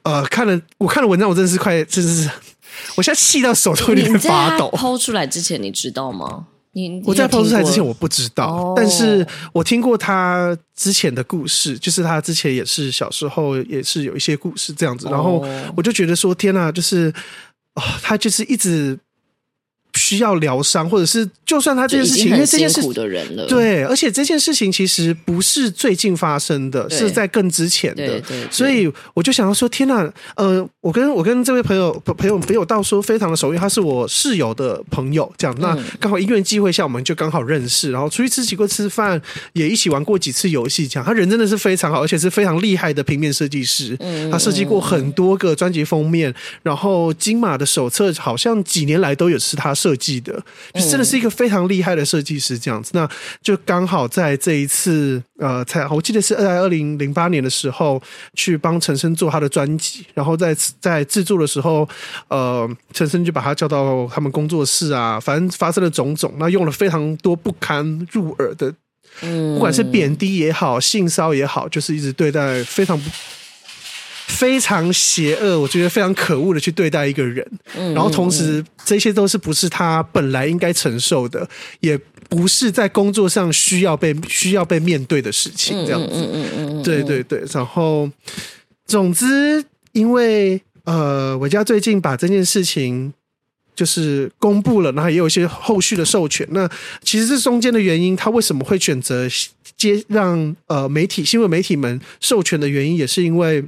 [0.03, 2.29] 呃，看了我看了文章，我真的是快，真的是
[2.97, 4.69] 我现在气到手都有点发抖。
[4.71, 6.47] 抛出来之前你知道吗？
[6.73, 15.45] 你，你我在抛出来之前我不知道，哦，但是我听过他之前的故事，就是他之前也是小时候也是有一些故事这样子，然后
[15.77, 17.13] 我就觉得说天哪，就是
[17.75, 18.99] 啊，他就是一直。
[20.17, 39.21] 需要疗伤，或者是就算他这件事情，因为这件事苦的人了，对，而且这件事情其实不是最近发生的，是在更之前的，对所以我就想要说，天呐，呃，我跟我跟这位朋友朋友朋友到说非常的熟，因为他是我室友的朋友，这样，那刚好因缘际会下，我们就刚好认识，然后出去吃几个吃饭，
[39.53, 43.97] 也一起玩过几次游戏，这样，他人真的是非常好，而且是非常厉害的平面设计师，
[44.31, 50.33] 他设计过很多个专辑封面，然后金马的手册好像几年来都有是他设计的，
[50.75, 52.91] 就真的是一个非常厉害的设计师这样子。
[52.95, 53.09] 那
[53.43, 58.03] 就刚好在这一次，呃，才我记得是在二零零八年的时候，
[58.35, 61.89] 去帮陈升做他的专辑，然后在在制作的时候，
[62.29, 68.73] 呃，陈升就把他叫到他们工作室啊，反正发生了种种，那用了非常多不堪入耳的，
[69.21, 73.11] 不管是贬低也好，性骚也好，就是一直对待非常不。
[74.33, 77.47] 非常邪恶，我觉得非常可恶的去对待一个人，
[77.95, 81.47] 然后同时这些都是不是他本来应该承受的，
[81.81, 81.97] 也
[82.29, 88.11] 不是在工作上需要被需要被面对的事情，这样子，嗯嗯嗯对对对，然后
[88.87, 93.13] 总之，因为呃，我家最近把这件事情
[93.77, 96.69] 就是公布了，然后也有一些后续的授权，那
[97.03, 99.29] 其实这中间的原因，他为什么会选择
[99.77, 103.63] 接让呃媒体新闻媒体们授权的原因，也是因为。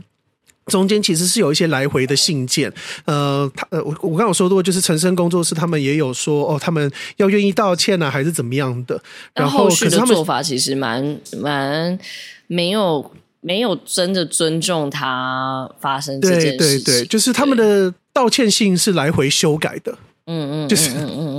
[0.66, 2.72] 中间其实是有一些来回的信件，
[3.04, 9.00] 呃，他呃，我我刚刚有说过，就是陈升工作室他们也有说，哦，他们要愿意道歉呢、啊，还是怎么样的？
[9.34, 11.98] 然后，可是他们做法其实蛮蛮
[12.46, 19.96] 没有没有真的尊重他发生这件事情，对对对，就是他们的道歉信是来回修改的，
[20.26, 20.90] 嗯嗯，就是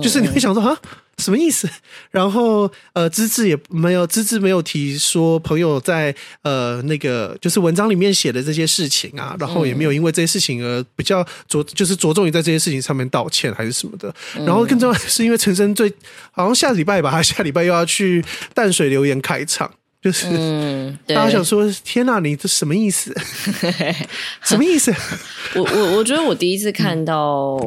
[0.02, 0.78] 就是你会想说啊。
[1.18, 1.70] 什么意思？
[2.12, 14.14] 然后呃，资质也没有，资质没有提说朋友在呃那个就是文章里面写的这些事情啊，然后也没有因为这些事情而比较着就是着重于在这些事情上面道歉还是什么的。
[14.46, 15.92] 然后更重要的是因为陈生最
[16.32, 18.24] 好像下礼拜吧，他下礼拜又要去
[18.54, 23.16] 淡水留言开场，就是、 嗯、大家想说天哪，你这什么意思？
[24.44, 24.94] 什么意思？
[25.56, 27.58] 我我我觉得我第一次看到。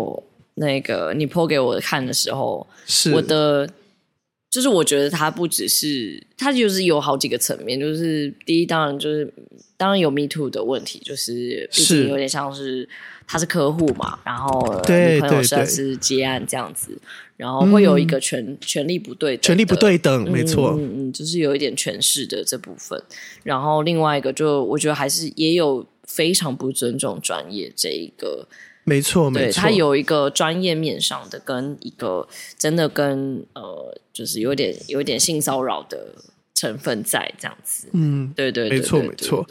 [0.59, 3.12] 那个你 po 给我看的时候，是。
[3.12, 3.68] 我的，
[4.51, 9.33] 就是我觉得他不只是，他就是有好几个层面，就是第一，当然就是
[9.77, 12.88] 当然有 me too 的问题，就是毕竟有点像是
[13.27, 16.99] 他是客户嘛，然后女朋友算是接案这样子，
[17.37, 23.01] 然后会有一个权、嗯、权力不对等，权力不对等，嗯、没错，嗯嗯，就是有一点权势的这部分，
[23.44, 28.49] 然后另外一个就我觉得还是也有非常不尊重专业这一个。
[28.88, 36.14] 没错，没错，他有一个专业面上的，跟一个真的跟呃，就是有点有点性骚扰的
[36.55, 37.88] 成分在这样子。
[37.92, 39.46] 嗯，对对，对，没错没错。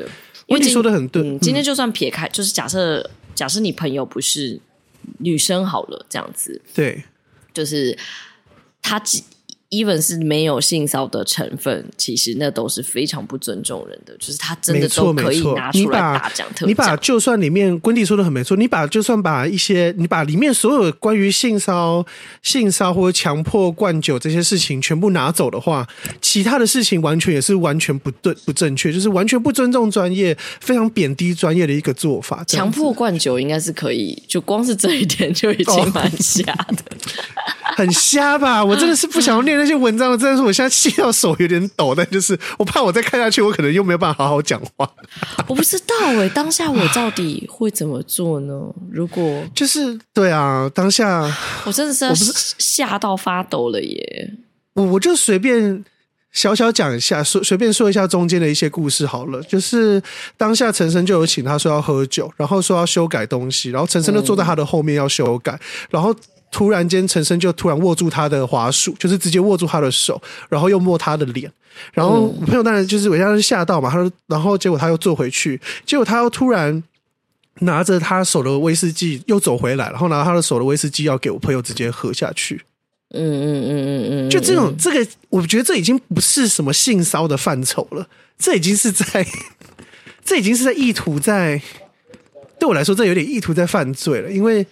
[0.47, 4.59] 因为你说的很对，嗯，今天就算撇开，就是假设假设你朋友不是
[5.19, 7.03] 女生好了，这样子，对，
[7.53, 7.97] 就是
[8.81, 9.21] 他只。
[9.69, 14.15] Even 是没有性骚的成分，其实那都是非常不尊重人的。
[14.17, 16.69] 就是他真的都可以拿出来大讲特讲。
[16.69, 22.05] 你把就算里面温蒂说的很没错，你把就算把一些你把里面所有关于性骚、
[22.41, 25.85] 性骚或者强迫灌酒这些事情全部拿走的话，
[26.21, 32.41] 其他的事情完全也是完全不对不正确，就是完全不尊重专业，非常贬低专业的一个做法。
[32.45, 36.83] 强迫灌酒应该是可以，就光是这一点就已经蛮瞎的。
[36.89, 36.97] 哦
[37.75, 38.63] 很瞎吧？
[38.63, 40.17] 我真的是不想要念那些文章了。
[40.17, 44.89] 真的是，我现在气到手有点抖，但就是我怕我再看下去，我可能又没有办法好好讲话。
[45.47, 48.53] 我不知道哎、欸，当下我到底会怎么做呢？
[48.91, 51.29] 如果就是对啊，当下
[51.65, 54.33] 我真的是吓到发抖了耶！
[54.73, 55.83] 我我就随便
[56.31, 59.41] 小小讲一下，说随便说一下中间的一些故事好了。
[59.43, 60.01] 就是
[60.35, 66.15] 当下陈生就有请他说要喝酒，然后说要修改东西，然后陈生就坐在他的后面要修改，然后。
[66.49, 71.51] 突然间，陈升就突然握住他的滑鼠，就是直接握住他的手，然后又摸他的脸。
[71.93, 76.81] 然后我朋友当然就是我当时吓到嘛，他说，然后结果他又坐回去，结果他又突然
[77.59, 82.61] 拿着他手的威士忌又走回来，然后拿他的手的威士忌要给我朋友直接喝下去。
[83.13, 88.07] 嗯嗯嗯嗯嗯，就这种这个，我觉得这已经不是什么性骚的范畴了，
[88.39, 89.25] 这已经是在，
[90.25, 91.61] 这已经是在意图在，
[92.57, 94.65] 对我来说这有点意图在犯罪了，因为。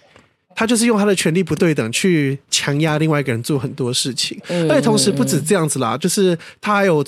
[0.56, 7.04] 他就是用他的权力不对等去强压另外一个人做很多事情，而且同时不止这样子啦，就是他还有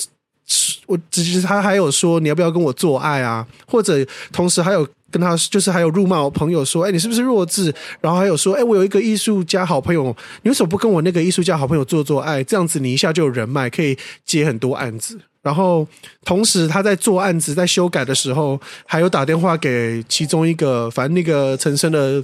[0.86, 7.74] 我，只是他还有说你要不要跟我做爱啊，或者同时还有跟他就是还有辱骂我朋友说，哎，你是不是弱智？
[8.00, 12.44] 然后还有说，哎，我有一个艺术家好朋友，你为什么不跟我那个艺术家好朋友做做爱？
[12.44, 13.96] 这样子你一下就有人脉，可以
[14.26, 15.18] 接很多案子。
[15.40, 15.86] 然后
[16.24, 22.22] 同时他在做案子、在修改的时候，还有打电话给其中一个，反正那个陈升的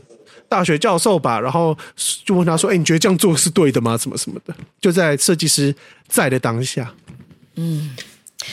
[0.54, 1.76] 大学教授吧，然后
[2.24, 3.96] 就问他说，哎，你觉得这样做是对的吗？
[3.96, 5.74] 什么什么的，就在设计师
[6.06, 6.94] 在的当下，
[7.56, 7.96] 嗯。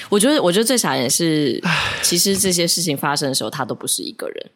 [0.07, 1.61] 我觉得，我觉得最傻也是，
[2.01, 4.49] 其实这些事情发生的时候，他都不是一个人，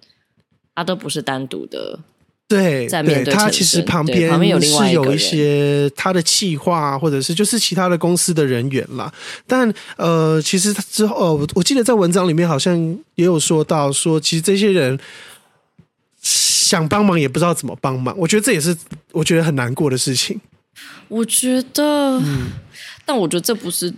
[0.74, 2.00] 他都不是单独的。
[2.48, 4.52] 对，在面对他其实旁边旁边
[4.94, 9.12] 有一些他的企划，或者是就是其他的公司的人员啦。
[9.46, 12.74] 但呃，其实他之后，呃，我记得在文章里面好像
[13.16, 14.98] 也有说到，说其实这些人
[16.26, 18.14] 想帮忙也不知道怎么帮忙。
[18.18, 18.76] 我觉得这也是
[19.14, 20.42] 我觉得很难过的事情。
[21.08, 22.48] 我觉得，嗯，
[23.06, 23.94] 但我觉得这不是。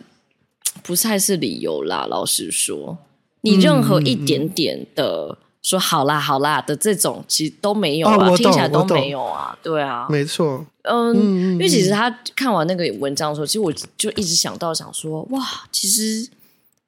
[0.84, 2.98] 不太是理由啦，老实说，
[3.42, 16.30] 你任何一点点的说好啦好啦的这种，其实都没有啊，听起来都没有啊，对啊，没错，嗯，因为其实他看完那个文章的时候，其实我就一直想到想说，哇，其实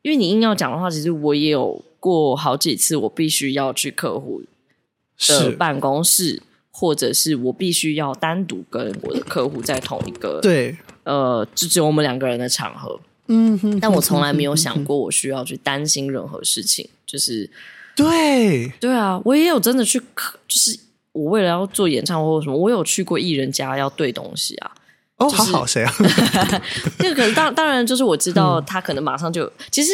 [0.04, 4.44] 因为你硬要讲的话，其实我也有过好几次，我必须要去客户
[5.28, 6.42] 的办公室，
[6.72, 13.00] 或者是我必须要单独跟我的客户在同一个，对，呃，就只有我们两个人的场合。
[13.28, 17.48] 嗯哼，但我从来没有想过我需要去担心任何事情，就是
[17.96, 20.80] 对对啊，我也有真的去，就是
[21.12, 24.72] 我为了要做演唱会或什么，我有去过艺人家要对东西啊。
[25.18, 25.94] 哦，好好谁啊？
[26.98, 29.92] 这个可能当当然就是我知道他可能马上就、嗯、其实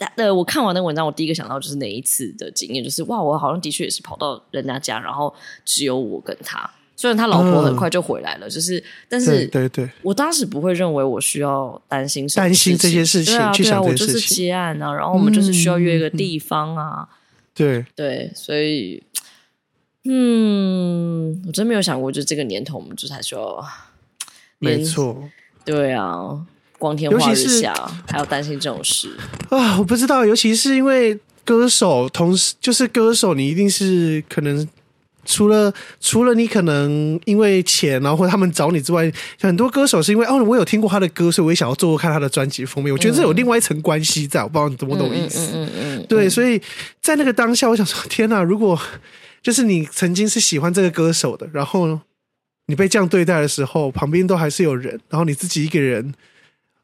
[0.00, 5.34] 会呃，我看完那个文章，我第一个想到就是那一次的经验，就是哇，我好像的确也是跑到人家家，然后
[5.64, 6.70] 只有我跟他。
[6.96, 17.14] 虽然他老婆很快就回来了，嗯、就是，但是对对对，我当时不会认为我需要担心担心这些事情，对啊，对啊，我就是接案啊，然后我们就是需要约一个地方啊，嗯、
[17.54, 17.86] 对。
[17.96, 19.02] 对，所以，
[20.04, 23.66] 嗯，我真没有想过，就这个年头，我们就是还需要，
[24.58, 25.24] 没错，
[25.64, 26.46] 对啊，
[26.80, 27.72] 光天化日下
[28.08, 29.14] 还要担心这种事
[29.50, 34.66] 啊，我不知道，尤其是因为歌手，同时就是歌手，你一定是可能。
[35.26, 42.90] 除了除了你可能因为钱，然后或者他们找你之外，很多歌手是因为哦，我有听过他的歌，所以我也想要做做看他的专辑封面。
[42.90, 45.50] 我觉得这有另外一层关系在，我不知道你懂不懂意思。
[45.52, 46.06] 嗯嗯嗯。
[46.08, 46.60] 对，所以
[47.02, 48.42] 在那个当下，我想说，天哪！
[48.42, 48.80] 如果
[49.42, 52.00] 就是你曾经是喜欢这个歌手的，然后
[52.66, 56.14] 你被这样对待的时候，旁边都还是有人，然后你自己一个人，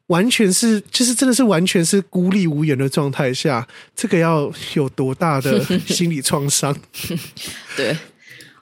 [0.07, 6.75] 完全是就是真的是完全是孤立无援的状态下，这个要有多大的 心理创伤？
[7.77, 7.97] 对。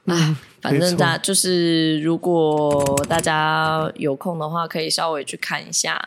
[0.06, 6.00] 哎，反正大就是，如果大家有空的话，可以稍微去看一下，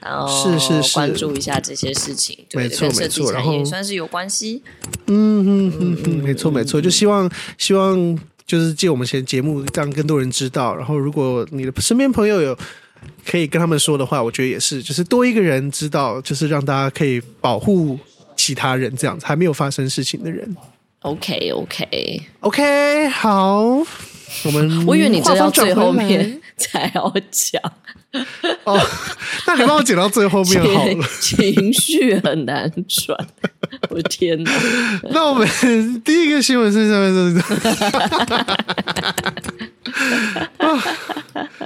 [0.00, 4.62] 然后是是是关注一下这些事情，没错没错，然后也算是有关系。
[5.06, 10.74] 嗯嗯嗯嗯，没错没错，就希望希望就是借我们前节目，让更多人知道。
[10.74, 12.56] 然后，如果你的身边朋友有
[13.26, 17.98] 可以跟他们说的话，我觉得也是，就是多一个人知道，就是让大家可以保护
[18.36, 20.56] 其他人，这样子还没有发生事情的人。
[21.00, 23.60] OK OK OK，好，
[24.44, 27.60] 我们我以为你这要最后面才要讲
[28.64, 28.78] 哦，
[29.46, 33.18] 那你帮我剪到最后面好了， 情绪很难转，
[33.88, 34.52] 我的天哪！
[35.10, 35.48] 那我们
[36.02, 37.42] 第一个新闻是什
[40.58, 40.78] 么？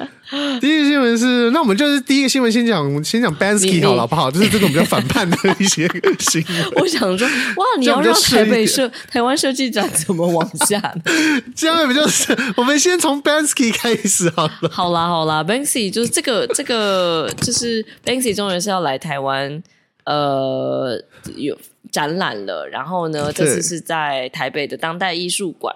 [0.61, 4.31] 第一个新闻是，那我们就是第一个新闻先讲，先讲 Banksy 好了，好不好？
[4.31, 6.70] 就是这种比较反叛的一些新闻。
[6.83, 11.03] 我想说，哇，你要让台北设台湾设计展怎么往下呢？
[11.55, 14.68] 这样也比较是，我们先从 Banksy 开始好了。
[14.70, 19.62] 好啦，好啦，Banksy 就是这个这个，就是 Banksy 终于是要来台湾，
[20.05, 21.01] 呃，
[21.37, 21.57] 有
[21.93, 22.66] 展览了。
[22.66, 25.74] 然后呢，这次是在台北的当代艺术馆。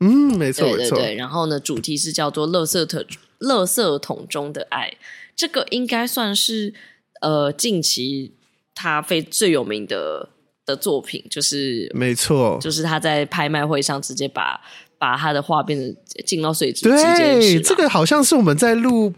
[0.00, 1.14] 嗯，没错，对对对。
[1.14, 3.04] 然后呢，主题是叫做“垃圾桶”。
[3.42, 4.96] 垃圾桶中的爱，
[5.36, 6.72] 这个应该算是
[7.20, 8.32] 呃近期
[8.74, 10.28] 他非最有名的
[10.64, 14.60] 的作品，就是没错，就是他在拍卖会上直接把。
[15.02, 16.84] 把他的画变成进到水池。
[16.84, 19.12] 对，这个好像是我们在录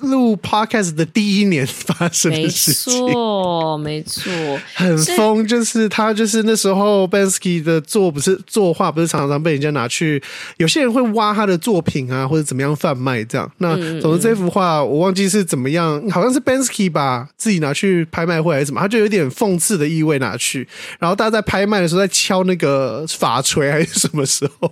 [0.00, 2.92] 录 podcast 的第一年发生的事情。
[3.06, 4.30] 没错，没错，
[4.74, 5.48] 很疯。
[5.48, 10.22] 就是他，就是那时候 Banksy 的作不是作画，不是常常被人家拿去，
[10.58, 13.50] 有些人会挖他的作品啊，或者怎么样贩卖这样。
[13.56, 20.68] 那总之这幅画我忘记是怎么样，好像是 Banksy 吧，自己拿去拍卖会还是什么，他就有点讽刺的意味拿去。
[20.98, 24.70] 然后大家在拍卖的时候在敲那个法锤还是什么时候？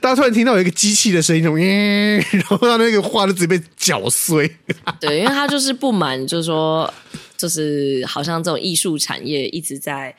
[0.00, 4.50] 大家突然听到有一个机器的声音，然后他那个画的直接被搅碎。
[5.00, 6.92] 对，因为他就是不满，就是说，
[7.36, 10.14] 就是好像这种艺术产业一直在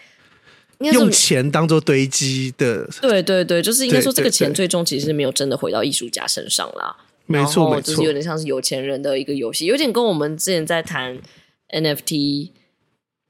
[0.79, 2.87] 用钱当做堆积的。
[3.01, 6.95] 对对对，就是应该说这个钱最终其实是没有真的回到艺术家身上啦。
[7.25, 11.17] 没错没错，就是有点像是有钱人的一个游戏，有点跟我们之前在谈
[11.69, 12.49] NFT。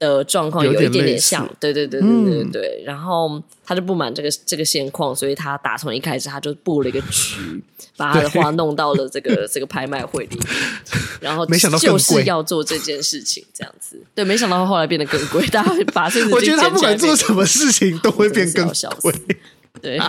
[0.04, 2.82] 的状况有一点点像，对对对对对对。
[2.84, 7.62] 然后他就不满这个这个现况，所以他打从一开始他就布了一个局，
[7.96, 10.46] 把他的画弄到了这个这个拍卖会里面，
[11.20, 13.98] 然后没想到就是要做这件事情，这样子。
[14.14, 18.66] 对，没想到后来变得更贵，大家把这个 我觉得他不管做什么事情都会变更
[19.00, 19.14] 贵，
[19.80, 20.00] 对。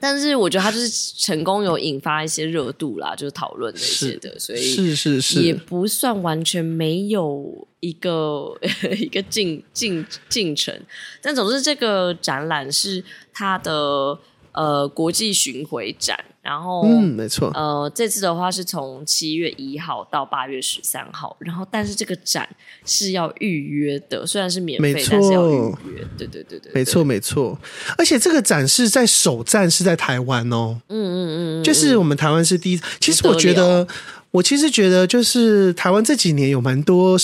[0.00, 8.56] 但是我觉得他就是成功有引发一些热度啦，就是讨论那些的，所以是是是，也不算完全没有一个
[8.98, 10.74] 一个进进进程。
[11.20, 14.18] 但总之，这个展览是他的
[14.52, 16.18] 呃国际巡回展。
[16.42, 17.52] 然后，嗯，没错。
[17.54, 22.48] 呃，这次的话是从七月一号到八月十三号，然后但是这个展
[22.84, 25.54] 是要预约的，虽然是免费，但是要预
[25.94, 26.04] 约。
[26.18, 27.56] 对对对对，没错没错。
[27.96, 32.80] 而且这个展是在首站是在台湾哦，嗯嗯嗯，就是我们台湾是第一。
[32.98, 33.86] 其实我觉得。
[34.32, 37.18] 我其实觉得，就是台湾这几年有蛮多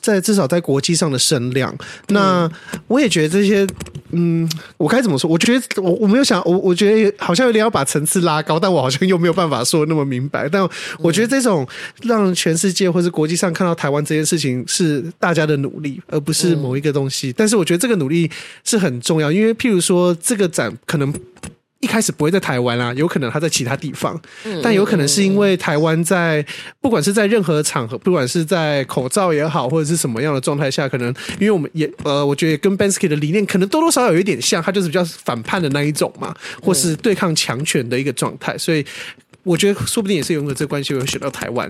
[0.00, 1.76] 在至少在国际上的声量。
[2.08, 2.48] 那
[2.86, 3.66] 我也觉得这些，
[4.12, 5.28] 嗯，我该怎么说？
[5.28, 10.48] 我觉得我我没有想，我我觉得好像有点要把层次拉高，但我好像又没有办法说那么明白。
[10.48, 10.66] 但
[11.00, 11.66] 我觉得这种
[12.02, 17.32] 让全世界或是国际上看到台湾这件事情是大家的努力，而不是某一个东西。
[17.32, 18.30] 但是我觉得这个努力
[18.62, 21.12] 是很重要，因为譬如说这个展可能。
[21.82, 26.44] 一开始不会在台湾啊，有可能他在其他地方，嗯、但有可能是因为台湾在
[26.80, 31.08] 不管是在任何场合，不管是在口罩也好，或者是什么样的状态下，可能
[31.40, 38.86] 因为我们也呃，我觉得跟 Banksy 的理念可能多多少少有一点像，他就是比较反叛的那一种嘛，或是对抗强权的一个状态，所以
[39.42, 41.68] 我觉得说不定也是因为这个关系，会选到台湾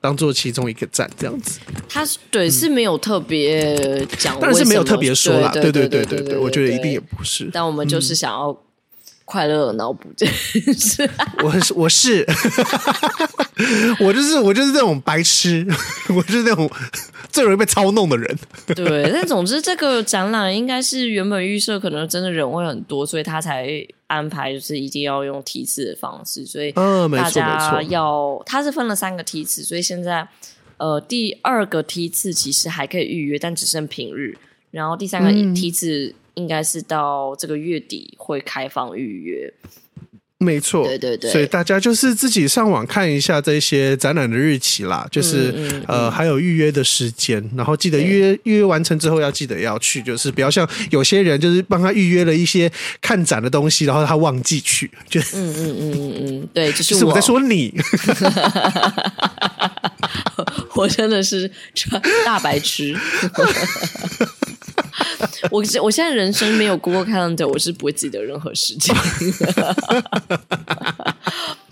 [0.00, 1.60] 当做其中一个站这样子。
[1.86, 3.76] 他对是没有特别
[4.16, 7.50] 讲，当然是没有特别说啦，对对对对对，对，我觉得一定也不是。
[7.52, 8.58] 但我们就是想要。
[9.30, 11.08] 快乐的脑补这件事，
[11.44, 12.26] 我 是我是，
[14.00, 15.64] 我就是 我就是这种白痴，
[16.08, 16.68] 我就是那种
[17.30, 18.38] 最容易被操弄的人。
[18.74, 23.68] 对，但总之这个展览应该是原本预设可能真的人会很多，所以他才
[24.08, 30.26] 安排就是一定要用梯次的方式，所以大家要他是分了三个梯次，所以现在
[30.78, 34.36] 呃第二个梯次其实还可以预约，但只剩平日，
[34.72, 36.16] 然后第三个梯次。
[36.34, 39.52] 嗯应该是到这个月底会开放预约，
[40.38, 52.72] 没错，对对对，所以大家就是自己上网看一下这些展览的日期啦，就是、嗯嗯、呃还有预约的时间，然后记得预约预约完成之后要记得要去，就是不要像有些人就是帮他预约了一些
[53.02, 57.74] 看展的东西，然后他忘记去， 就嗯嗯嗯嗯嗯，对，就是我，就是我在说你，
[60.74, 61.50] 我真的是
[62.24, 62.96] 大白痴。
[65.50, 68.94] 我我现在人生没有 Google Calendar，我是不会记得任何事情。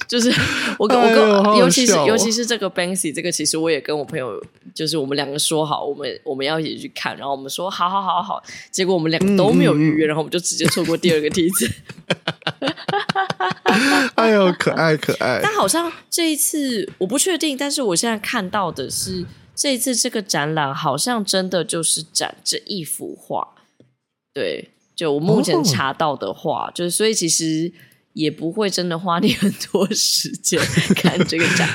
[0.08, 0.32] 就是
[0.78, 4.42] 我跟我跟，哎、尤其是尤其是这个 Banksy，这个其实我也跟我朋友，
[4.74, 11.70] 就是我们两个说好，我们我们要一起去看，然后我们说好好好好，结果我们两个都没有预约，嗯，然后我们就直接错过第二个梯子。
[14.14, 15.40] 哎呦，可爱可爱！
[15.42, 19.26] 但好像这一次我不确定，但是我现在看到的是。
[19.58, 23.56] 这一次这个展览好像真的就是展这一幅画，
[24.32, 26.74] 对，就我目前查到的画，oh.
[26.74, 27.72] 就是所以其实
[28.12, 30.60] 也不会真的花你很多时间
[30.94, 31.68] 看这个展。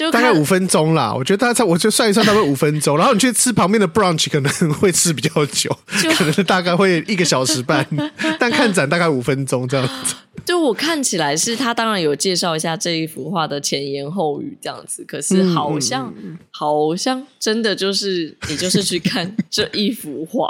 [0.00, 2.96] 就大概五分钟啦，我觉得大概我就算一算，大概五分钟。
[2.98, 5.70] 然后你去吃旁边的 brunch，可能会吃比较久，
[6.16, 7.86] 可能是大概会一个小时半。
[8.40, 10.14] 但看展大概五分钟这样子。
[10.46, 15.04] 就我看起来是，他当然有介绍一下这一幅画的前言后语这样子。
[15.06, 20.48] 可是好像、嗯、好像真的就是你就是去看这一幅画。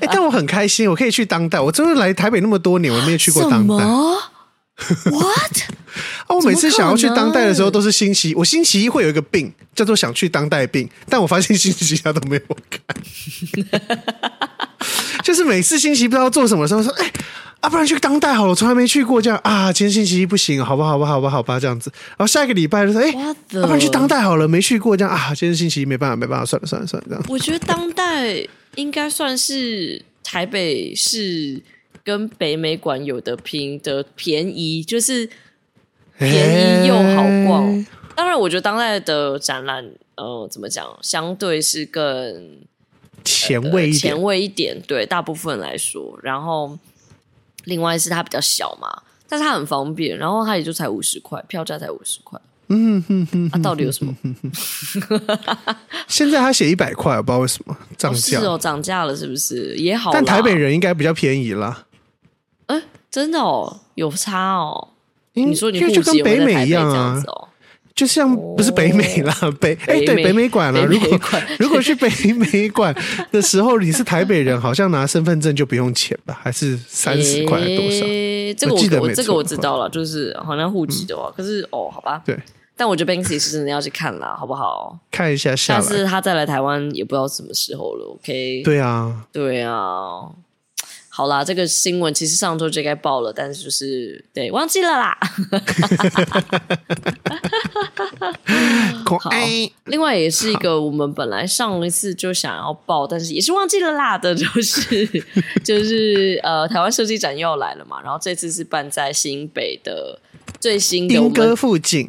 [0.00, 1.58] 但我很开心，我可以去当代。
[1.58, 3.84] 我真的来台北那么多年，我没有去过当代。
[5.10, 5.56] What？
[6.26, 6.36] 啊！
[6.36, 10.88] 我每次想要去当代的时候，都是星期我星期一会有一个病，叫做想去当代病。
[11.08, 12.80] 但我发现星期一他都没有看，
[15.24, 17.12] 就是每次星期一不知道做什么的时候，说：“哎、欸，
[17.60, 21.92] 啊，不然去当代好了。”我从来没去过，这样啊，今天星期一不行，好吧，好吧，好吧，好吧，这样子。
[22.10, 31.60] 然后下一个礼拜就说：“哎、欸，啊，不然去当代好了，没去过，这样啊，今天星期一没办法，没办法，算了，算了，算了，这样。”我觉得当代应该算是台北市。
[32.04, 35.28] 跟北美馆有的拼的便宜，就是
[36.18, 37.66] 便宜又好逛。
[37.66, 42.58] 欸、当然，我觉得当代的展览，呃，怎么讲，相对是更
[43.24, 44.82] 前卫一点、呃、前卫一点。
[44.86, 46.78] 对，大部分来说，然后
[47.64, 52.40] 另外是它比较小嘛，但是它很方便，然后它也就才五十块，票价才五十块。
[52.72, 54.14] 嗯哼哼，啊，到底有什么？
[56.06, 59.74] 现在他写一百块，我不知道为什么涨价哦，涨价了是不是？
[59.74, 61.86] 也好，但台北人应该比较便宜啦。
[62.70, 64.88] 哎，真的哦，有差哦。
[65.34, 67.22] 你说你就跟北美一样啊？
[67.92, 70.80] 就像不是北美啦，北哎对北美馆啦。
[70.84, 71.18] 如果
[71.58, 72.94] 如果去北美馆
[73.30, 76.38] 的时候，你是台北人，好像拿身份证就不用钱吧？
[76.42, 78.06] 还是三十块多少？
[78.56, 81.30] 这个我记得，我这个我知道了，就是好像户籍的话。
[81.36, 82.38] 可是哦，好吧，对。
[82.74, 84.98] 但我觉得 Banksy 是真的要去看啦，好不好？
[85.10, 88.06] 看一下，下次他再来台湾也不知道什么时候了。
[88.14, 88.62] OK？
[88.64, 90.30] 对啊，对啊。
[91.12, 95.18] 好啦，这个新闻其实上周就该报了，但是就是对忘记了啦。
[99.04, 99.28] 好，
[99.86, 105.24] 另外也是一个我们本来上一次就想要报，但是也是忘记了啦的，就是
[105.64, 110.20] 就是呃，台湾设计展又要来了嘛，然后这次是办在新北的
[110.60, 112.08] 最新的莺歌附近，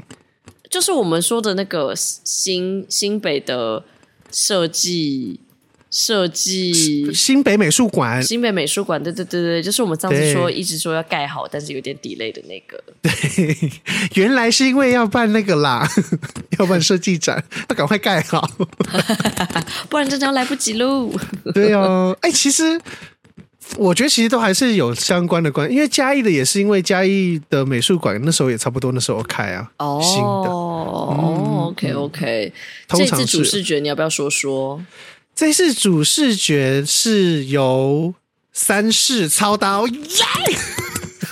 [0.69, 3.83] 就是我们说的那个新新北的
[4.31, 5.39] 设计。
[5.91, 7.13] 设计。
[7.13, 12.81] 新北美术馆，新北美术馆，对对对对，就是我们上次说一直说要盖好，但是有点 delay 的那个。
[13.01, 13.71] 对，
[14.15, 15.87] 原来是因为要办那个啦，
[16.57, 18.49] 要办设计展，要赶快盖好，
[19.89, 21.11] 不然这张来不及喽。
[21.53, 22.79] 对哦，哎，其实
[23.77, 29.71] 我觉得其实都还是有相关的关，因为嘉义的也是因为嘉义的美术馆那时候也差不多那时候开啊。
[29.77, 30.51] 哦，新的。
[30.51, 32.53] 哦，OK OK，
[32.87, 34.81] 这次主视觉你要不要说说？
[35.41, 38.13] 这次主视觉是由
[38.53, 39.97] 三世操刀，耶！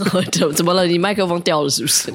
[0.32, 0.88] 怎怎么了？
[0.88, 2.12] 你麦克风掉了是不是？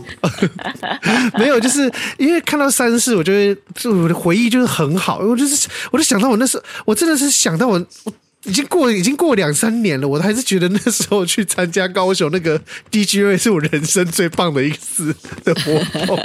[1.38, 1.88] 没有，就是
[2.18, 5.18] 因为看到三世，我觉得就我的回忆就是很好。
[5.18, 7.86] 我就是，我就想到我那时候，我真的是想到我。
[8.03, 8.12] 我
[8.45, 16.18] 已经过已经过两三年了，我还是觉得那时候去参加高雄那个 DGA 是我人生最棒的一次的活动。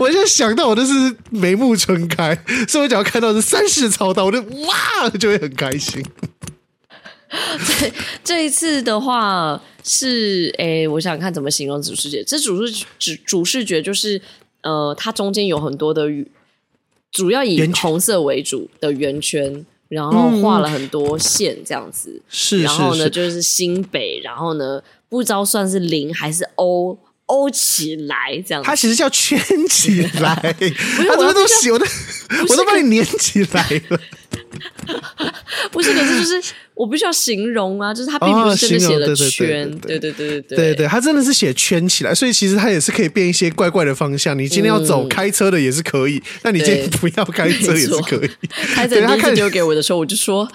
[0.00, 0.92] 我就想到我都是
[1.30, 2.36] 眉目春开，
[2.66, 6.04] 所以我只要看到是三视操刀，我就哇就会很开心。
[7.30, 7.92] 这
[8.24, 12.24] 这一次的话是诶，我想看怎么形容主视觉。
[12.24, 14.20] 这主视主主视觉就是
[14.62, 16.08] 呃，它中间有很多的
[17.12, 19.64] 主要以红色为主的圆圈。
[19.88, 26.98] 然后画了很多线，这样子，嗯、是，然后呢，就是新北，然后呢，不知道算是零还是 O。
[27.28, 30.34] 欧起来，这样子，它其实叫圈起来。
[31.06, 31.84] 它怎么都洗，我都
[32.48, 34.00] 我都把你粘起来了。
[35.70, 44.38] 不是，可是就是我必须要形容啊，就是他并不是真的写了圈，对对对对对对对，它真的是写圈起来，所以其实他也是可以变一些怪怪的方向。
[44.38, 48.30] 你今天要走开车的也是可以，那你今天不要开车也是可以。
[48.74, 50.48] 开车他看丢给我的时候，我就说。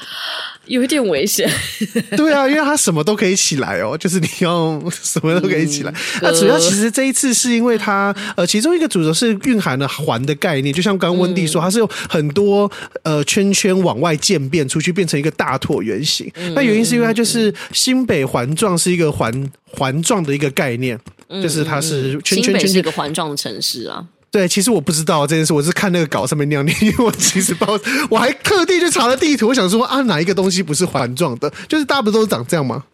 [0.66, 1.50] 有一点危险，
[2.16, 5.94] 对啊，因为它什么都可以起来哦，就是你要什么都可以起来。
[6.22, 12.72] 那、嗯、主要其实这一次是因为它呃，其中一个主轴是蕴含了环的概念，就像刚刚温蒂说，它是有很多
[13.04, 16.32] 呃圈圈往外渐变出去，变成一个大椭圆形。
[16.56, 20.98] 那原因是因为它就是新北环状是一个环环状的一个概念，
[21.42, 24.06] 就是它是圈圈圈圈，是一个环状的城市啊。
[24.34, 27.80] 对，其实我不知道这件事，我是看那个稿上面那样念，因为我其实包，
[28.10, 31.54] 我还特地去查了地图，我想说啊，哪一个东西不是环状的？
[31.70, 32.86] 就是大部分都是长这样吗？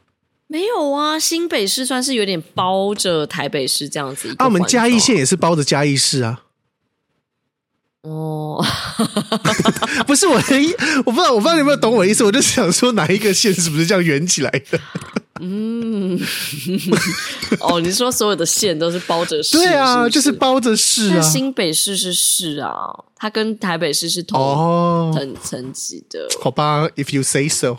[0.47, 4.35] 没有啊，新北市算是有点包着台北市这样子。
[4.37, 6.41] 啊，我们嘉义县也是包着嘉义市啊。
[8.03, 8.63] 哦，
[10.07, 10.73] 不是我的意，
[11.05, 14.79] 我不知道，我不知道你有没有懂我的意思，我就是想说哪一个县是不是这样圆起来的？
[15.41, 16.19] 嗯，
[17.59, 19.57] 哦，你说所有的线都是包着市？
[19.57, 21.21] 对啊，是是就是包着市啊。
[21.21, 22.71] 新北市是市啊，
[23.15, 26.19] 它跟台北市是同层层级的。
[26.41, 27.77] 好吧，If you say so，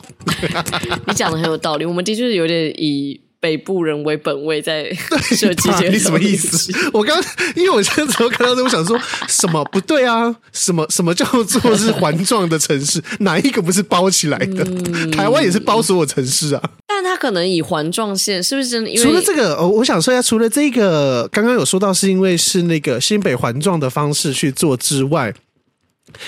[1.07, 1.85] 你讲的很有道理。
[1.85, 3.21] 我们的确是有点以。
[3.41, 4.93] 北部人为本位在
[5.35, 6.73] 设计这个，你什么意思？
[6.93, 7.19] 我刚
[7.57, 10.35] 因为我现在怎么看到这，我想说什么不对啊？
[10.53, 13.03] 什么什么叫做是环状的城市？
[13.21, 14.63] 哪一个不是包起来的？
[14.65, 16.63] 嗯、台湾也是包所有城市啊。
[16.87, 18.91] 但它可能以环状线，是不是真的？
[18.91, 25.33] 因为除了这个，我想说一下，除了这个，刚刚有说到是因为是那个新北环状的方式去做之外。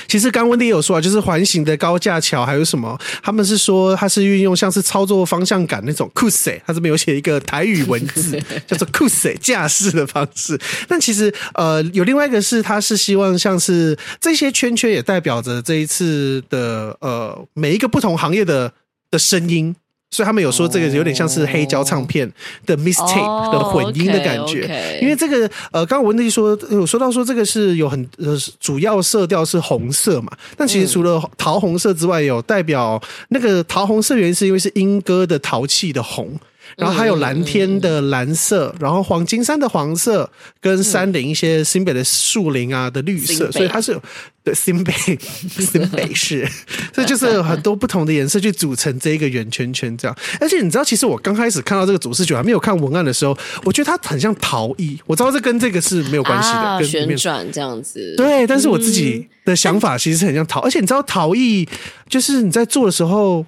[0.06, 2.98] 其实刚温迪也有说啊，就是环形的高架桥还有什么？
[3.22, 10.58] 他们是说它是运用像是操作方向感那种酷塞，它这边有写一个台语文字 叫做酷塞驾驶的方式。
[10.88, 18.72] 但其实呃，有另外一个是，它是希望像是这些圈圈也代表着这一次的呃每一个不同行业的
[19.10, 19.74] 的声音。
[20.12, 22.30] 所以他们有说这个有点像是黑胶唱片
[22.66, 36.38] 的 mistake 的混音的感觉，因为这个呃，刚刚文丽说有说到说这个是有很呃主要色调是红色嘛，但其实除了桃红色之外，有代表那个桃红色原因是因为是莺歌的陶器的红。
[36.76, 44.02] 然后还有蓝天的蓝色，然后黄金山的黄色，跟山顶一些新北的树林啊的绿色，所以它是有。
[44.44, 44.92] 对，新北，
[45.56, 46.44] 新北市，
[46.92, 50.18] 所以就是有很多不同的颜色去组成这一个圆圈圈，这样。
[50.40, 54.98] 而且你知道，其实我刚开始看到这个主视觉还没有看文案的时候，我觉得它很像陶艺。
[55.06, 58.16] 我知道这跟这个是没有关系的，啊、跟旋转这样子。
[58.16, 61.64] 对，但是我自己的想法其实很像陶，嗯、而且你知道陶艺
[62.08, 63.46] 就是你在做的时候，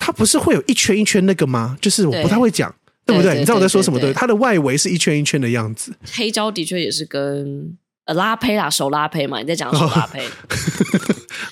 [0.00, 1.78] 它不是会有一圈一圈那个吗？
[1.80, 2.74] 就是我不太会讲，
[3.06, 3.38] 对，对不对？
[3.38, 4.00] 你知道我在说什么？
[4.00, 5.92] 对，它的外围是一圈一圈的样子。
[6.12, 7.76] 黑胶的确也是跟
[8.06, 8.14] 呃。
[8.14, 10.20] 拉胚啦，手拉胚嘛，你在讲手拉胚，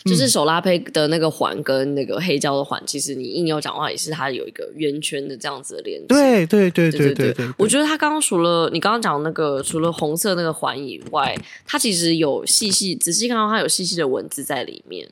[0.04, 6.06] 就是手拉胚的那个环跟那个黑胶的环，其实你硬要讲话，也是它有一个圆圈的这样子的连接。
[6.08, 15.08] 对对对对对对，我觉得它刚刚除了你刚刚讲那个，除了红色那个环以外，它其实有细细仔细看到它有细细的文字在里面。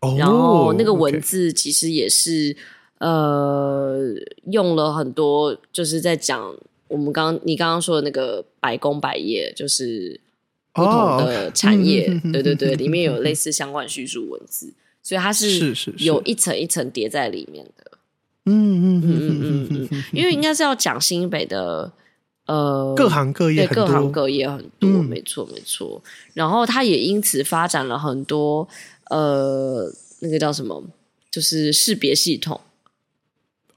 [0.00, 2.56] 哦，然后那个文字其实也是
[2.98, 3.98] 呃
[4.50, 6.54] 用了很多，就是在讲
[6.88, 10.20] 我们刚你刚刚说的那个百工百业，就是。
[10.70, 14.72] 不同的产业，哦、对对对，里面有类似相关叙述文字，
[15.02, 17.90] 所以它是有一层一层叠在里面的。
[18.44, 21.90] 嗯嗯嗯嗯嗯嗯，因为应该是要讲新北的
[22.46, 26.00] 呃各行各业，对各行各业很多，嗯、没错没错。
[26.32, 28.68] 然后它也因此发展了很多
[29.10, 30.80] 呃那个叫什么，
[31.28, 32.60] 就是识别系统。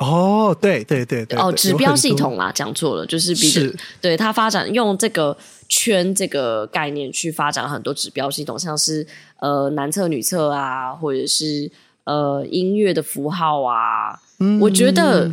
[0.02, 5.38] 哦，对对对对，哦，指标系统啦，讲错了，就是比是对它发展用这个
[5.70, 9.06] 圈这个概念去发展很多指标系统，像是
[9.40, 11.72] 呃男厕女厕啊，或者是
[12.06, 14.20] 呃音乐的符号啊。
[14.40, 15.32] 嗯，我觉得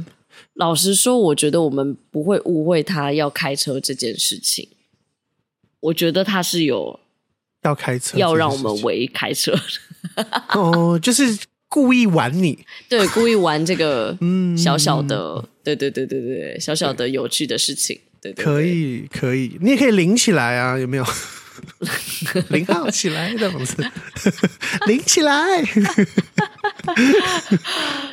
[0.52, 4.68] 老实说，我觉得我们不会误会他要开车这件事情。
[5.80, 7.00] 我觉得他是有
[7.62, 9.58] 要开车，要让我们为开车。
[10.50, 11.38] 哦，就是。
[11.68, 12.58] 故意玩你，
[12.88, 14.16] 对，故意玩这个
[14.56, 21.04] 小小的，嗯、对对对对对，小小的有趣的事情，对，对，对，对，可以可以，你也可以领起来啊，有没有？
[22.50, 23.84] 领号起来这样子，
[24.86, 25.62] 领起来，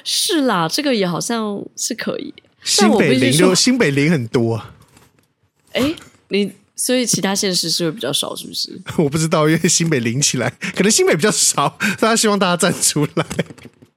[0.03, 2.33] 是啦，这个也好像是可以。
[2.63, 4.61] 新北领就新北领很多，
[5.73, 5.93] 哎，
[6.29, 6.51] 你。
[6.75, 8.79] 所以其他县市是会比较少，是不是？
[8.97, 13.25] 我不知道，因为新北领起来，可能新北比较少，大家希望大家站出来。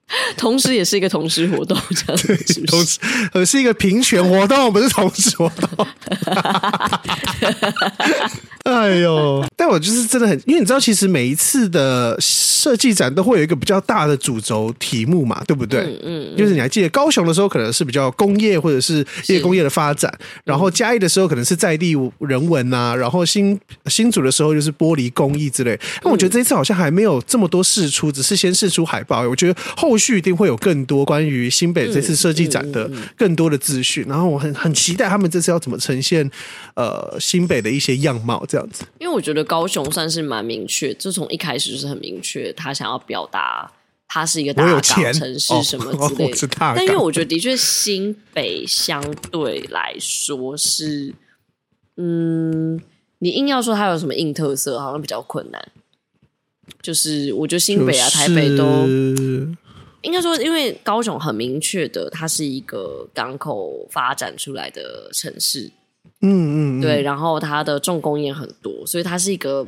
[0.37, 2.67] 同时，也是一个同时活动，这样子是不是？
[2.67, 2.99] 同时，
[3.33, 5.87] 呃，是一个平权活动，不是同时活动。
[8.65, 9.43] 哎呦！
[9.57, 15.81] 但我就是真的很，因为你知道，其实每一次的设计展都会有一个比较大的主轴题目嘛，对不对？
[16.03, 20.13] 嗯，嗯，就是你还记得高雄的时候，可能是比较工业或者是业工业的发展，
[20.45, 25.79] 然后嘉义的时候可能是在地人文啊，然后新新竹的时候就是玻璃工艺之类。
[26.03, 29.27] 那我觉得这一次好像还没有这么多试出，只是先试出海报。
[29.27, 36.31] 我觉得后续一定会有更多关于新北这次设计展的更多的资讯，然后我很很期待他们这次要怎么呈现
[36.75, 38.85] 呃新北的一些样貌这样子。
[38.99, 43.71] 因为我觉得高雄算是蛮明确，就从一开始就是很明确，他想要表达
[44.07, 46.49] 他是一个大港城市什么之类的。
[46.59, 51.15] 但因为我觉得的确新北相对来说是，
[51.97, 52.81] 嗯，
[53.19, 55.69] 你硬要说它有什么硬特色，好像比较困难。
[56.81, 58.65] 就是我觉得新北啊、台北都
[60.03, 65.71] 应该说，因为高雄很明确的，它是一个港口发展出来的城市。
[66.21, 69.67] 嗯嗯，对，然后它的重工业很多，所以它是一个，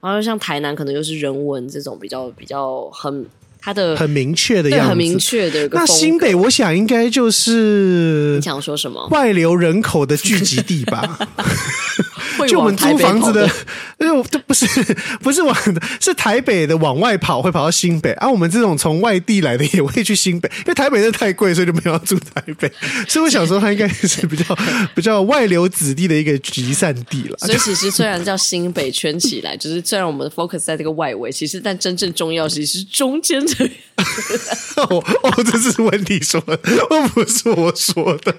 [0.00, 3.26] 然后像台南可能又是人文这种比较比较很
[3.62, 5.68] 它的很明确的样子，很明确的。
[5.72, 11.18] 那新北我想应该就是你想说什么外流人口的聚集地吧？
[12.48, 13.48] 就我们租房子的，
[14.46, 14.66] 不是
[15.20, 18.10] 不是往的， 是台北的往外跑，会跑到新北。
[18.14, 22.72] 而、啊、我们这种从外地来的也会去新北，因为台北那太贵，所以就没有要住台北。
[23.06, 24.58] 所以我想说，它应该是比较
[24.94, 27.36] 比较外流子弟的一个集散地了。
[27.38, 33.70] 所以其实虽然叫新北圈起来，就是虽然我们的 focus 在这个外围，其实但真正重要其实是中间这
[34.82, 36.58] 哦哦，这是问题说的，
[36.90, 38.34] 我不是我说的。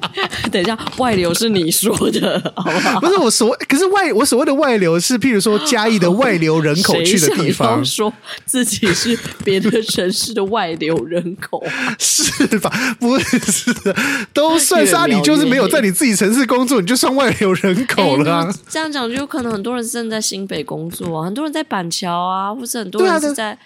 [0.50, 3.00] 等一下，外流是你说的，好不好？
[3.00, 3.56] 不是我所。
[3.68, 8.12] 可是外我所谓的外流是，譬如说嘉义的外流人口去的地方，说
[8.46, 11.62] 自己是别的城市的外流人口，
[11.98, 12.70] 是吧？
[12.98, 13.94] 不是的，
[14.32, 18.54] 都算是你就是没有在你自己城市工作，你就算外流人口了啊。
[18.68, 23.56] 这样讲就有可能很多人正在新北工作啊，很多人在板桥啊，或者很多人是在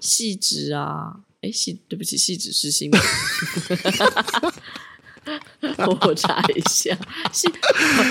[0.00, 1.16] 汐止啊。
[1.40, 2.98] 哎，汐对不起，汐止是新北。
[6.02, 6.96] 我查一下，
[7.30, 7.44] 汐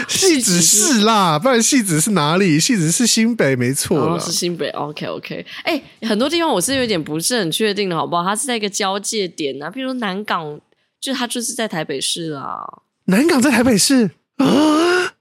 [0.08, 2.60] 汐止是啦，不然汐止是哪里？
[2.60, 4.70] 汐止是新北，没错，哦，是新北。
[4.70, 8.24] OK OK，哎、欸，很多地方我是有点不是很确定的，好不好？
[8.24, 10.62] 它是在一个交界点啊，譬如说南港
[11.02, 12.66] 就它就是在台北市啦。
[13.06, 15.14] 南港在台北市啊？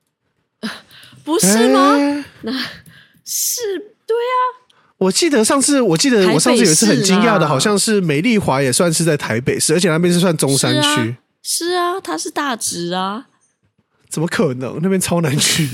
[1.25, 1.97] 不是吗？
[1.97, 2.53] 欸、那
[3.25, 3.63] 是
[4.07, 4.66] 对啊。
[4.99, 11.17] 我记得上次，我记得我上次有一次很惊讶的，好像是美丽华也算是在台北市，而且那边是算中山区。
[11.43, 13.27] 是啊，它是大直啊。
[14.09, 14.79] 怎么可能？
[14.83, 15.67] 那边超难去。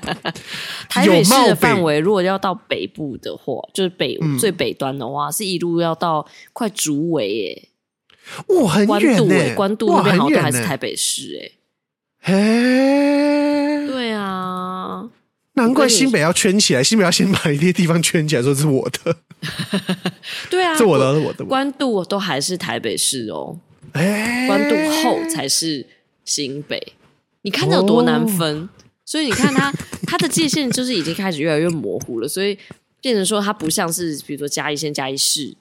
[0.88, 7.68] 台北市的范围，如果要到北部的话，就是北、嗯、最北端的话，是一路要到快竹围耶。
[8.48, 9.54] 哇，很远呢。
[9.54, 12.32] 关渡那边好像还是台北市哎。
[12.32, 15.08] 嘿，对啊，
[15.54, 19.16] 难怪新北要圈起来，新北要先把一些地方圈起来，说是我的。
[20.50, 21.44] 对啊， 这我的，是我的。
[21.44, 23.58] 关渡都还是台北市哦。
[23.92, 25.86] 哎，关渡后才是
[26.24, 26.94] 新北。
[27.42, 28.68] 你看这有多难分，哦、
[29.04, 29.72] 所以你看它
[30.06, 32.58] 它 的界限就是已经开始越来越模糊了，所以
[33.00, 35.54] 变成说它不像是比如说嘉义县嘉义市，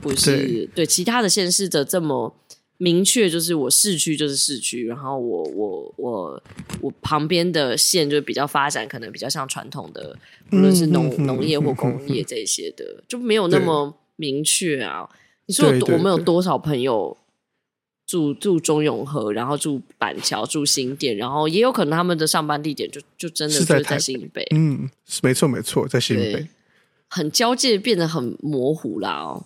[0.00, 2.34] 不是对，对其他的县市的这么
[2.78, 6.42] 明确，就是我市区就是市区，然后我我我
[6.80, 10.16] 我旁边的县就比较发展，可能比较像传统的，
[10.52, 15.08] 无论是农农业或工业这些的，就没有那么明确啊。
[15.44, 17.16] 你说我们有多少朋友？
[18.08, 24.46] 住住中永和，然后住板桥，住新店，然后也有可能他们的上班地点就就真的就是在新北。
[24.54, 24.88] 嗯，
[25.22, 26.48] 没错没错，在新北，
[27.08, 29.44] 很交界变得很模糊啦哦。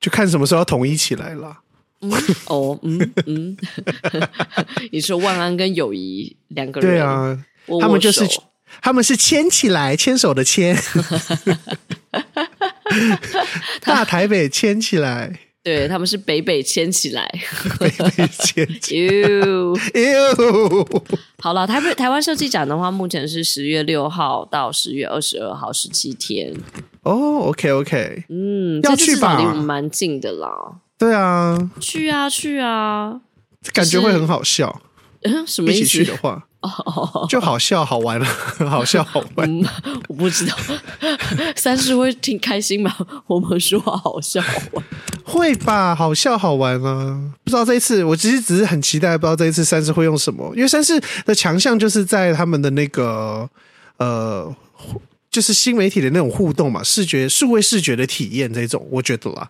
[0.00, 1.58] 就看什么时候要统一起来了。
[2.02, 2.10] 嗯
[2.46, 3.56] 哦嗯嗯，
[4.90, 7.38] 你说万安跟友谊两个人，对啊，
[7.80, 8.26] 他们就是
[8.80, 10.74] 他们是牵起来，牵手的牵，
[13.82, 15.38] 大台北牵起来。
[15.62, 17.28] 对，他们是北北牵起来，
[17.78, 19.14] 北北牵起来。
[21.38, 26.54] 好了，台北台湾设计展的话，目前是十月六号到十月二十二号，十七天。
[27.02, 29.38] 哦、oh,，OK OK，嗯，要去吧？
[29.38, 30.48] 离我们蛮近的啦。
[31.00, 33.20] 对啊，去啊去啊，
[33.72, 34.82] 感觉会很好笑。
[35.22, 35.80] 嗯，什么意思？
[35.80, 36.46] 一起去的话。
[36.60, 38.26] 哦，就好笑好玩了，
[38.68, 39.48] 好笑好玩。
[39.50, 39.64] 嗯，
[40.08, 40.54] 我不知道，
[41.56, 42.94] 三十会挺开心吗？
[43.26, 44.84] 我们说好笑好玩，
[45.24, 45.94] 会吧？
[45.94, 47.18] 好笑好玩啊！
[47.44, 53.48] 不知道这一次，我其实只是很期待，不知道这一次三十会用什么，因为三十的强项就是在他们的那个
[53.96, 54.54] 呃，
[55.30, 59.48] 就是新媒体的那种互动嘛，视觉、数位视觉的体验这种，我觉得啦。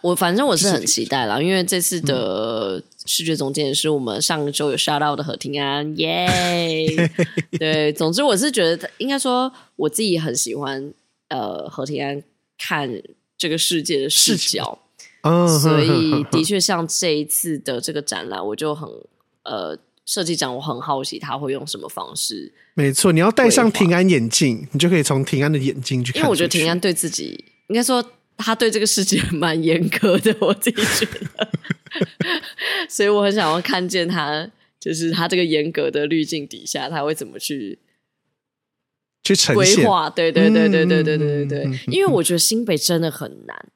[0.00, 6.26] 我反正我是很期待啦，因为这次的视觉总监是我们上周有 shout out 的何庭安，耶、
[6.88, 7.58] yeah!
[7.58, 10.92] 对，总之我是觉得，应该说我自己很喜欢
[11.28, 12.22] 呃何庭安
[12.58, 12.90] 看
[13.36, 14.78] 这个世界的视角，
[15.22, 18.88] 嗯，所以的确像这一次的这个展览，我就很
[19.44, 19.76] 呃
[20.06, 22.52] 设计展，我很好奇他会用什么方式。
[22.74, 26.20] 没错，你要戴上庭安眼镜，你就可以从庭安的眼睛去看。
[26.20, 28.04] 因为我觉得庭安对自己应该说。
[28.38, 31.04] 他对这个世界蛮严格的，我自己觉
[31.36, 31.48] 得，
[32.88, 34.48] 所以我很想要看见他，
[34.80, 37.80] 就是他这个严格的滤镜底下，他会怎么去
[39.24, 40.08] 去规划？
[40.08, 41.64] 对对对对对对对对。
[41.64, 43.68] 对，嗯、因为我觉得新北真的很难，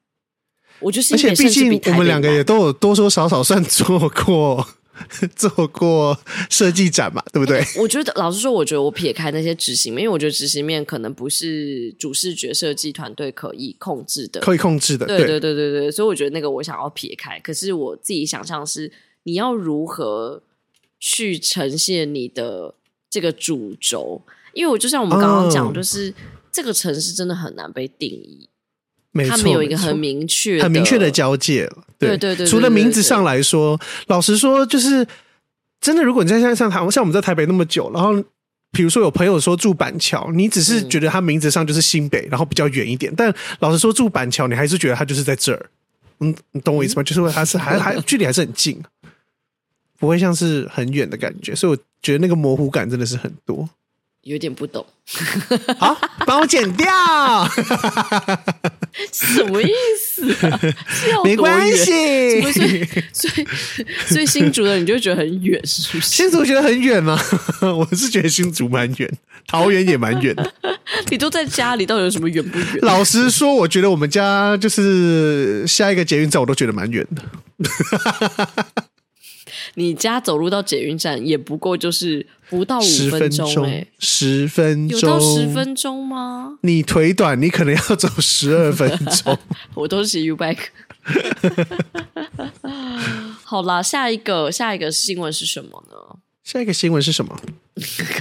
[0.79, 4.67] 我觉得新北而且毕竟我们两个也都有多多少少算做过。
[5.35, 6.19] 做过
[6.51, 7.65] 设计展嘛，对不对？
[7.79, 15.07] 我觉得，老实说，我觉得我撇开那些执行面，因为我觉得执行面可能不是主视觉设计团队可以控制的，可以控制的。
[15.07, 17.39] 对对对对对，所以我觉得那个我想要撇开。
[17.41, 18.93] 可是我自己想象是，
[19.25, 20.43] 你要如何
[21.01, 22.75] 去呈现你的
[23.09, 24.23] 这个主轴？
[24.53, 26.13] 因为我就像我们刚刚讲，哦、就是
[26.53, 28.49] 这个城市真的很难被定义。
[29.13, 31.71] 没错，他们有一个很明确、很明确的交界。
[31.99, 35.07] 对对对，对，除了名字上来说，老实说，就是
[35.81, 36.03] 真的。
[36.03, 38.13] 如果你在像像台，像我们在台北那么久，然后
[38.73, 43.13] 比如说有朋友说住板桥，你只是觉得他名字上就是新北，然后比较远一点。
[43.17, 45.71] 但老实说，住板桥，你还是觉得他就是在这儿。
[46.21, 47.03] 嗯，你懂我意思吗？
[47.03, 48.83] 就是他是还还距离还是很近，
[49.99, 51.55] 不会像是很远的感觉。
[51.55, 53.69] 所以我觉得那个模糊感真的是很多。
[54.23, 54.87] 有点不懂，
[55.79, 56.87] 好，帮我剪掉，
[59.13, 60.61] 什么意思啊？
[61.25, 63.47] 没关系，所以所以
[64.07, 66.09] 所以新竹的你就觉得很远，是不是？
[66.09, 67.19] 新竹觉得很远吗？
[67.63, 69.13] 我是觉得新竹蛮远，
[69.49, 70.55] 桃园也蛮远的。
[71.11, 72.79] 你都在家里，到底有什么远不远？
[72.83, 77.23] 老实说，我觉得我们家就是下一个捷运站，我都觉得蛮远的。
[79.75, 86.59] 你家走路到捷运站也不过就是不到五分钟，哎，十分钟，有到十分钟吗？
[86.63, 89.37] 你腿短，你可能要走十二分钟。
[89.75, 90.59] 我都是骑 U-bike。
[93.43, 95.97] 好啦，下一个下一个新闻是什么呢？
[96.45, 97.41] 下一个新闻是什么？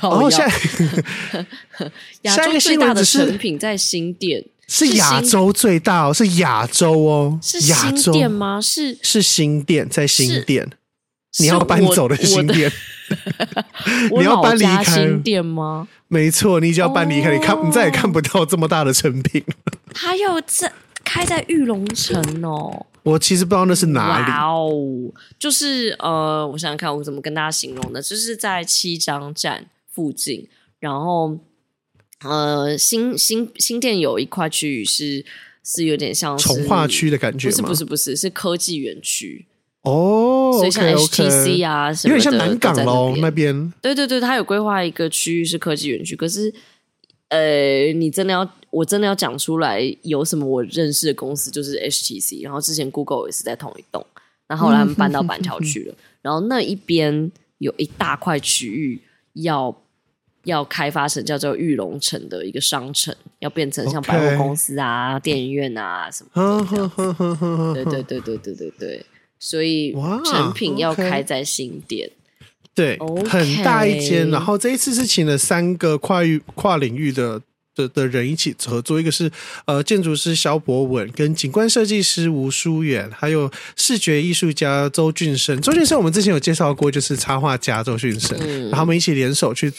[0.04, 0.48] 哦，下
[2.24, 4.46] 亚洲最大的成品在新店。
[4.68, 8.62] 是亚洲最大哦，是亚洲哦，是新店吗？
[8.62, 10.70] 是是新店，在新店，
[11.40, 12.72] 你要搬走的新店，
[14.18, 15.88] 你要搬离开新店吗？
[16.08, 19.44] 没错，你就要搬离开，你看你再也看不到这么大的成品。
[19.94, 20.72] 它又在
[21.04, 24.32] 开在玉龙城哦，我其实不知道那是哪里。
[24.32, 24.72] 哇哦，
[25.40, 28.02] 就是呃，我想想看，我怎么跟大家形容呢？
[28.02, 30.48] 就是在七张站附近，
[30.80, 31.38] 然后。
[32.24, 35.26] 呃，新新新店有一块区域是
[35.64, 37.52] 是有点像从化区的感觉吗？
[37.52, 39.48] 不是不是不是，是科技园区
[39.84, 43.74] 哦，所以像 HTC 啊什么的，有点像南港喽那边。
[43.82, 46.54] 对对对，它有规划一个区域是科技园区，可是
[47.30, 54.06] 呃，你真的要我真的要讲出来有什么我认识的公司，就是 HTC，然后之前 Google 也是在同一栋，
[54.48, 59.02] 然后后来他们搬到板桥去了， 然后那一边有一大块区域
[59.34, 59.76] 要。
[60.46, 66.90] 要开发成叫做玉龙城的一个商城，要变成像百货公司啊.电影院啊什么的。
[67.86, 69.06] 对对对对对对对，
[69.42, 69.92] 所以
[70.24, 72.10] 成品要开在新店。
[72.76, 73.28] 对，Okay.
[73.28, 74.30] 很大一间。
[74.30, 77.42] 然后这一次是请了三个跨域跨领域的
[77.76, 79.30] 的的人一起合作，一个是
[79.66, 85.60] 呃建筑师萧博文，跟景观设计师吴淑远，还有视觉艺术家周俊生。
[85.60, 89.74] 周俊生我们之前有介绍过，就是插画家周俊生，嗯、然后他们一起联手去。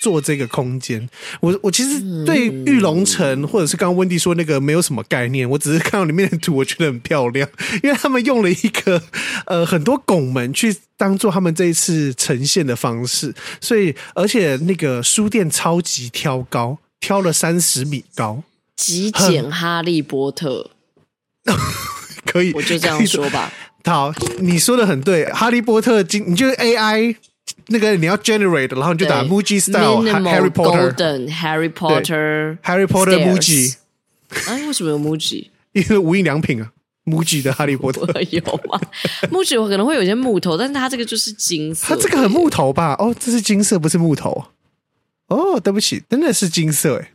[0.00, 1.08] 做这个空间，
[1.40, 7.48] 我我其实对玉龙城或者是刚刚温蒂说那个没有什么概念，我只是看到里面的图，我觉得很漂亮，
[7.82, 9.02] 因为他们用了一个
[9.46, 18.42] 呃很多拱门去当做他们这一次呈现的方式，所以而且那个书店超级挑高，挑了三十米高，
[18.76, 20.70] 极简哈利波特，
[22.24, 23.52] 可以，我就这样说吧。
[23.84, 27.16] 好，你说的很对，哈利波特今你就是 AI。
[27.68, 33.76] 那个你要 generate，然后你就打 Muji style Harry Potter Golden Harry Potter Harry Potter Muji。
[34.46, 35.48] 哎，为什么有 Muji？
[35.72, 36.70] 因为无印良品啊
[37.06, 38.80] ，Muji 的哈利波特有吗
[39.30, 41.94] ？Muji 我可能会有些木头，但是它这个就是金色。
[41.94, 42.94] 它这个很木头吧？
[42.98, 44.46] 哦，这是金色，不是木头。
[45.28, 47.12] 哦，对不起，真的是金色哎。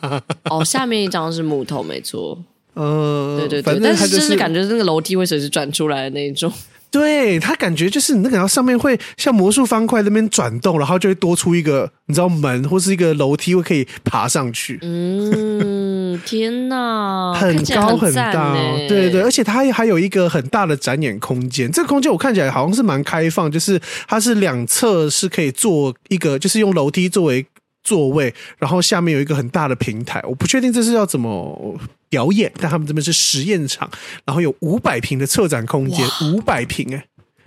[0.50, 2.44] 哦，下面一张是木头，没错。
[2.74, 6.52] 嗯，对对对，但是真的感觉那个楼梯会随时转出来的那一种。
[6.94, 14.78] 对，它感觉就是你那个，然后上面会像魔术方块那边转动，然后就会多出一个你知道门或是一个楼梯会可以爬上去。
[14.82, 18.54] 嗯，天哪，很高很大，
[18.86, 21.68] 对对对，而且它还有一个很大的展演空间。
[21.72, 27.44] 这个空间我看起来好像是蛮开放，就是它是两侧是可以做一个，就是用楼梯作为。
[27.86, 31.78] 座位，然后下面有一个很大的平台，我不确定这是要怎么
[32.14, 33.90] 表演，但他们这边是实验场，
[34.24, 37.04] 然后有五百平的策展空间，五百平哎，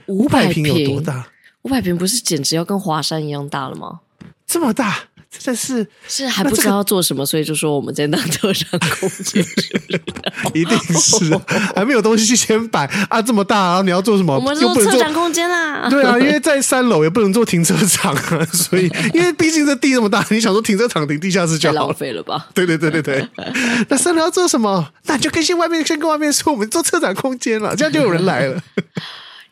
[0.08, 1.30] 五百平有多大？
[1.62, 4.02] 五百平不是简直要跟华山一样大了吗？
[4.46, 5.08] 这么大。
[5.30, 9.44] 这是是还不知道要做什么，所以就说我们在当特展空间，
[10.54, 11.40] 一定是
[11.76, 13.22] 还没有东西先摆啊！
[13.22, 14.36] 这么大，然后你要做什么？
[14.36, 15.88] 我们做特展空间啦。
[15.92, 22.48] 对啊，因为在三楼也不能做停车场啊，所以因为毕竟这地这么大，你想说停车场停地下室就好浪费了吧？
[22.54, 23.28] 对对对对对。
[23.90, 24.92] 那三楼要做什么？
[25.06, 28.62] 那你就跟先外面先跟外面说，我们做车展空间了，这样就有人来了。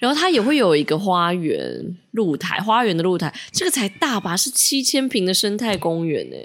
[0.06, 4.38] 然后它也会有一个花园露台，花园的露台，这个才大吧？
[4.38, 6.36] 是七千平的生态公园呢！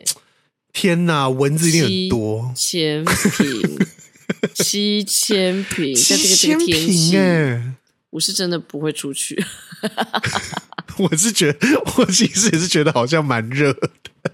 [0.72, 2.52] 天哪，蚊子一定很多。
[2.54, 3.84] 七千平，
[4.56, 7.18] 七千平，在这个这个天气，
[8.08, 9.44] 我是真的不会出去。
[10.96, 13.90] 我是觉得，我其实也是觉得好像蛮热的。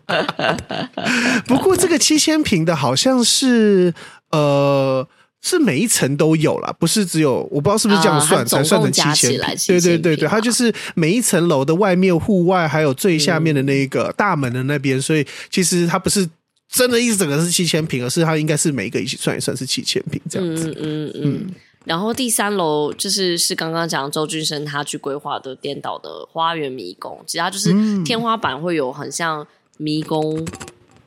[1.46, 3.92] 不过这个七千平的好像是
[4.30, 5.08] 呃。
[5.46, 9.30] 是每一层都有啦，不是只有，我不知道是不是这样算，才、呃、算成七千。
[9.68, 16.28] 对对对对，它就是每一层楼的外面、户外，还有最下面的那个大门的那边，嗯、所以其实它不是
[16.68, 20.68] 真的，一整个是七千平，而是它应该是每一个一起算一算是七千平这样子。
[20.70, 21.22] 嗯嗯嗯。
[21.22, 27.72] 嗯然后第三楼就是是刚刚讲周俊生他去规划的颠倒的花园迷宫，其实它就是
[28.02, 29.46] 天花板会有很像
[29.78, 30.44] 迷宫。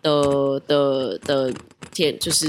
[0.02, 1.54] 的的的
[1.92, 2.48] 天就是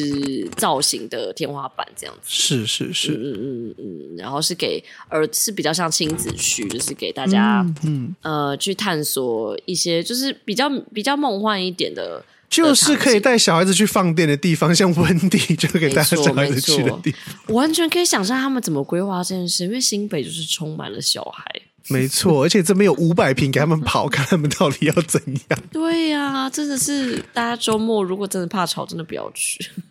[0.56, 8.16] 造型的天花板这样子，是是是，嗯嗯嗯，然后是给儿是比较像亲子区，就是给大家嗯，嗯。
[8.22, 21.44] 呃去探索一些就是比较比较梦幻一点的，就是可以带小孩子去放电的地方，像温蒂就可以带小孩子去的地方，我完全可以想象他们怎么规划这件事，因为新北就是充满了小孩。
[21.90, 25.58] 没错，而且这边有五百平给他们跑，看他们到底要怎样。
[25.72, 29.58] 对呀、啊，真的是大家周末如果真的怕吵，真的不要去。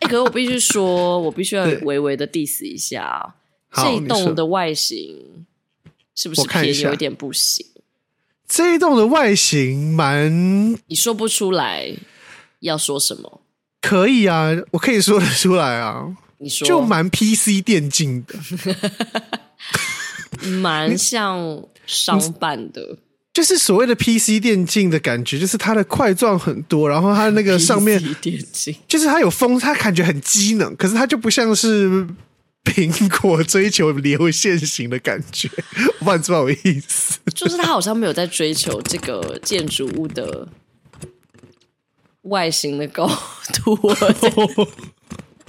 [0.00, 3.34] 欸，可是我必须说，我必须要微微的 diss 一下
[3.72, 5.46] 这一栋的外形，
[6.14, 7.64] 是不是偏有一点不行？
[8.48, 10.72] 这一栋的外形蛮……
[10.86, 11.94] 你说不出来。
[12.60, 13.40] 要说什么？
[13.80, 16.14] 可以啊，我可以说得出来啊。
[16.36, 18.34] 你说，就蛮 PC 电竞的，
[20.60, 22.98] 蛮像商办的。
[23.32, 32.04] 就是所谓的 PC 电竞的感觉，就是它的块状很多，然后它那个 上面电竞，就是它有风，它感觉很机能，可是它就不像是
[32.64, 35.48] 苹果追求流线型的感觉，
[36.00, 37.20] 我不知道我意思。
[37.32, 40.48] 就是它好像没有在追求这个建筑物的
[42.22, 43.06] 外形的高
[43.54, 43.78] 度。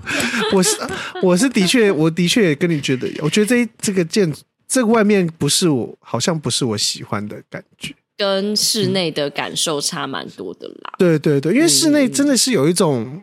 [0.54, 0.78] 我是
[1.22, 4.40] 我是的确，我的确也跟你觉得，我觉得这这个建筑。
[4.68, 10.94] 这个外面不是我，好像不是我喜欢的感觉，跟室内的感受差蛮多的啦。
[10.94, 13.22] 嗯、对对对，因为室内真的是有一种、嗯、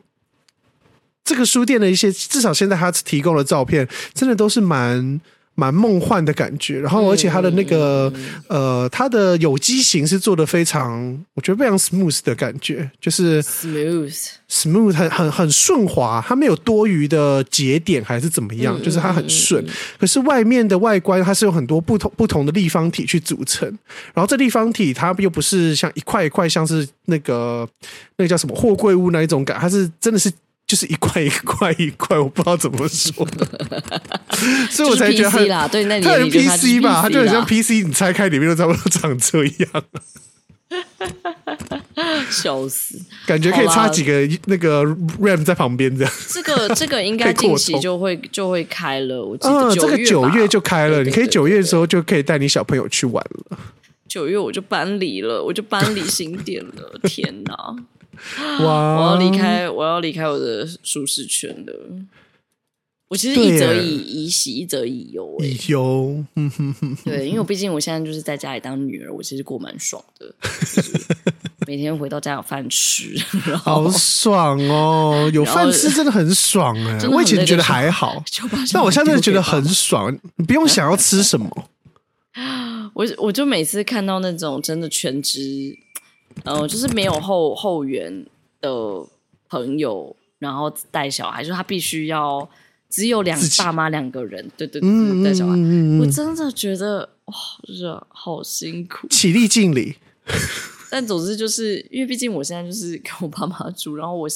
[1.25, 5.21] 这个书店的一些，至少现在他提供的照片，真的都是蛮。
[5.59, 19.65] 蛮梦幻的感觉，然后而且它的那个、嗯、呃，它的有机型是做的非常，我觉得非常 smooth 的感觉，就是 smooth smooth 很很很顺滑，它没有多余的节点还是怎么样，嗯、就是它很顺。
[19.65, 23.67] 嗯、可是外面的外观它是有很多不同不同的立方体去组成，
[24.15, 27.69] 然后这立方体它又不是像一块一块，像是那个
[28.17, 30.31] 那个叫什么货柜屋那一种感，它是真的是。
[30.69, 33.27] 就是一块一块一块，我不知道怎么说，
[34.71, 39.85] 所以我才觉得它对，那它很 PC 吧，它就很像 PC，你拆开里面都差不多长这样，
[42.31, 43.01] 笑死！
[43.27, 44.85] 感觉可以插几个那个
[45.19, 46.13] RAM 在旁边这样。
[46.29, 53.59] 这个 这个应该近期就会就会开了，我记得嗯，这个九月就开了，你可以九月的时候就可以带你小朋友去玩了。
[54.07, 57.75] 九月我就搬离了，我就搬离新店了，天哪！
[58.61, 58.97] 哇！
[59.01, 61.73] 我要离开，我要离开我的舒适圈了。
[63.09, 65.35] 我其实一则以以喜，一则以忧。
[65.41, 66.23] 以忧。
[67.07, 70.35] 对，因为我毕竟我现在就是在家里当女儿，我其实过蛮爽的。
[71.67, 73.15] 每天回到家有饭吃，
[73.57, 75.31] 好爽哦！
[75.33, 76.99] 有饭吃真的很爽哎。
[77.09, 78.23] 我以前觉得还好，
[78.73, 80.15] 但我现在觉得很爽。
[80.37, 81.71] 你不用想要吃什么。
[82.95, 85.79] 我我就每次看到那种真的全职。
[86.45, 88.27] 嗯、呃，就是没有后后援
[88.61, 88.71] 的
[89.49, 92.49] 朋友，然后带小孩，就是他必须要
[92.89, 95.53] 只有两爸妈两个人，对对对，带小孩，
[96.01, 97.35] 我真的觉得哇，
[97.67, 99.97] 这好辛苦， 起立敬礼。
[100.91, 104.29] 但总之就是因为毕竟我现在就是跟我爸妈住，然后我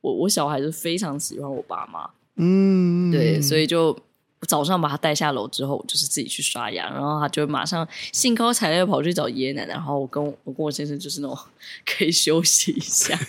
[0.00, 3.96] 我我小孩就非常喜欢我爸妈，嗯，对，所以就。
[4.40, 11.38] 我早上把他带下楼之后，我就是自己去刷牙，然后他就马上兴高采烈跑去找爷爷奶奶，然后我跟我，我跟我先生就是那种
[11.84, 13.18] 可以休息一下。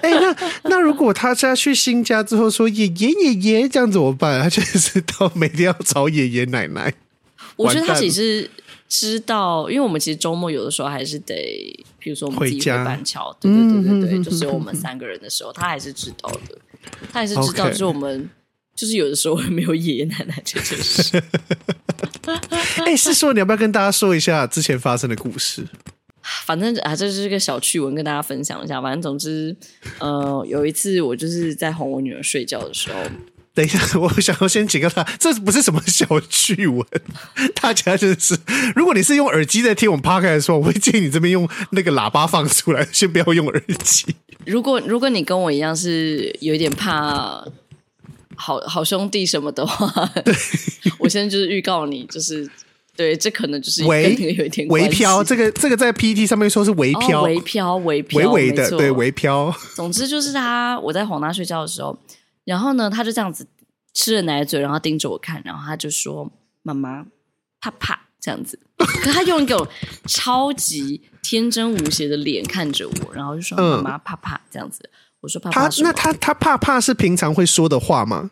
[0.00, 4.42] 哎、欸，那那如果他家去新家之后说爷爷爷爷这样怎么办？
[4.42, 6.92] 他就是到每天要找爷爷奶奶。
[7.56, 8.50] 我觉得他其实
[8.88, 16.58] 知道，因为我们其实周末有的时候还是得，比如说我们自己回板桥，对对对对对，就是我们三个人的时候，他还是知道的，
[17.12, 18.30] 他还是知道，就是我们。
[18.74, 21.22] 就是有的时候会没有爷爷奶奶这件事。
[22.78, 25.64] 哎、欸，是说你要不要跟大家说一下之前发生的故事？
[26.46, 28.80] 反正啊，这是一个小趣闻，跟大家分享一下。
[28.80, 29.54] 反正总之，
[29.98, 32.98] 呃，有一次我就是在哄我女儿睡觉的时候。
[33.52, 36.84] 等一下，我想要先警告他，这不是什么小趣闻。
[37.60, 38.36] 大家就是，
[38.74, 44.06] 如果你是用耳机在听我们 podcast 的时候，我会建议你这边用那个喇叭放出来，先不要用耳机。
[44.46, 47.44] 如果如果你跟我一样是有一点怕。
[48.36, 50.34] 好 好兄弟什么的话，对
[50.98, 52.48] 我现在就是预告你，就是
[52.96, 55.22] 对，这可能就是跟那个有一点微飘。
[55.24, 59.54] 这个这个在 PTT 上面说是微飘，微飘，微飘，微微的，对，微飘。
[59.74, 61.98] 总之就是他，我在哄他睡觉的时候，
[62.44, 63.46] 然后呢，他就这样子
[63.92, 66.30] 吃了奶嘴，然后盯着我看，然后他就说
[66.62, 67.06] ：“妈妈，
[67.60, 69.68] 怕怕。”这样子，可他用一个
[70.06, 74.88] 超级天真无邪的脸看着我，然后就说：“妈妈，怕怕。”这样子。
[75.24, 78.30] 我说怕怕他那他他怕怕是平常会说的话吗？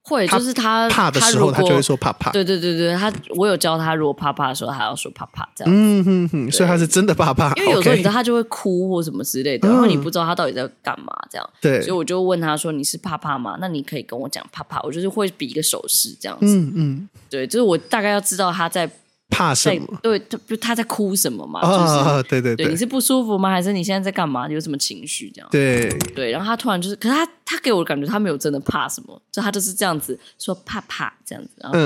[0.00, 2.30] 会，就是他怕的时候，他就会说怕怕。
[2.30, 5.74] 对对对对，他我有教他，如果怕怕的时候，他要说怕怕这样。
[5.74, 7.52] 嗯哼哼，所以他是真的怕怕。
[7.56, 11.50] 因为有时候你知道他就会哭或什么之类的，然后你不知道他到底在干嘛这样。
[11.60, 13.58] 对，所以我就问他说：“你是怕怕吗？
[13.60, 16.46] 那你可以跟我讲怕怕。”我就是会比一个手势这样子。
[16.46, 18.88] 嗯嗯，对，就是我大概要知道他在。
[19.28, 19.98] 怕什么？
[20.02, 21.60] 对，他不他在哭什么嘛？
[21.60, 23.50] 啊，对对对，你是不舒服吗？
[23.50, 24.48] 还是你现在在干嘛？
[24.48, 25.30] 有什么情绪？
[25.34, 26.30] 这样对对。
[26.30, 31.78] 然后他突然就是，可是他他给我的感觉，他没有真的怕什么，就他就是这样子说怕怕这样子，然后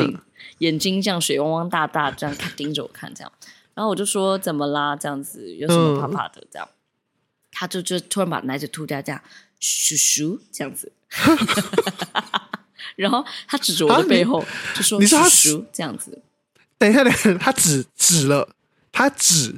[0.59, 3.33] 眼睛这样水汪汪大大这样看盯着我看这样，
[3.75, 4.95] 然后我就说怎么啦？
[4.95, 6.47] 这样子有什么怕怕的？
[6.51, 6.69] 这样，
[7.51, 9.21] 他就就突然把奶嘴吐掉，这样
[9.61, 10.93] 咻咻这样子，
[12.97, 14.45] 然后他指着我的背后
[14.75, 16.23] 就说：“你说咻这样子。”
[16.81, 18.49] 等一下，等一下，他指指了，
[18.91, 19.55] 他指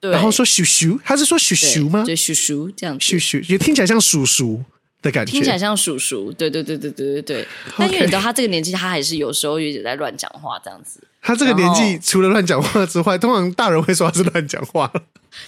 [0.00, 2.04] 对，然后说叔叔，他是说叔叔吗？
[2.06, 4.62] 对，叔叔这样子，叔叔也听起来像叔叔
[5.02, 6.32] 的感觉，听起来像叔叔。
[6.32, 7.48] 对对对对对对对。
[7.76, 11.02] 但因为你知道他这个年纪，他还是有时候有点在乱讲话这样子。
[11.20, 14.88] 他这个年纪除了乱讲话之外，通常大人会说他是乱讲话。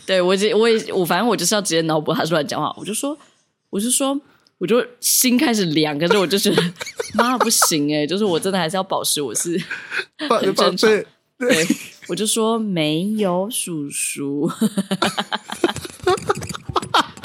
[0.05, 3.17] 对我，我也我反正我就是要直接脑补他是乱讲话，我就说，
[3.71, 4.21] 我就说。
[4.61, 6.63] 我就心开始凉，可是我就觉得
[7.17, 9.59] 妈不行哎，就是我真的还是要保持我是
[10.29, 10.91] 很正常。
[10.91, 11.07] 对，
[11.39, 11.67] 对，
[12.09, 14.53] 我就说没有叔叔，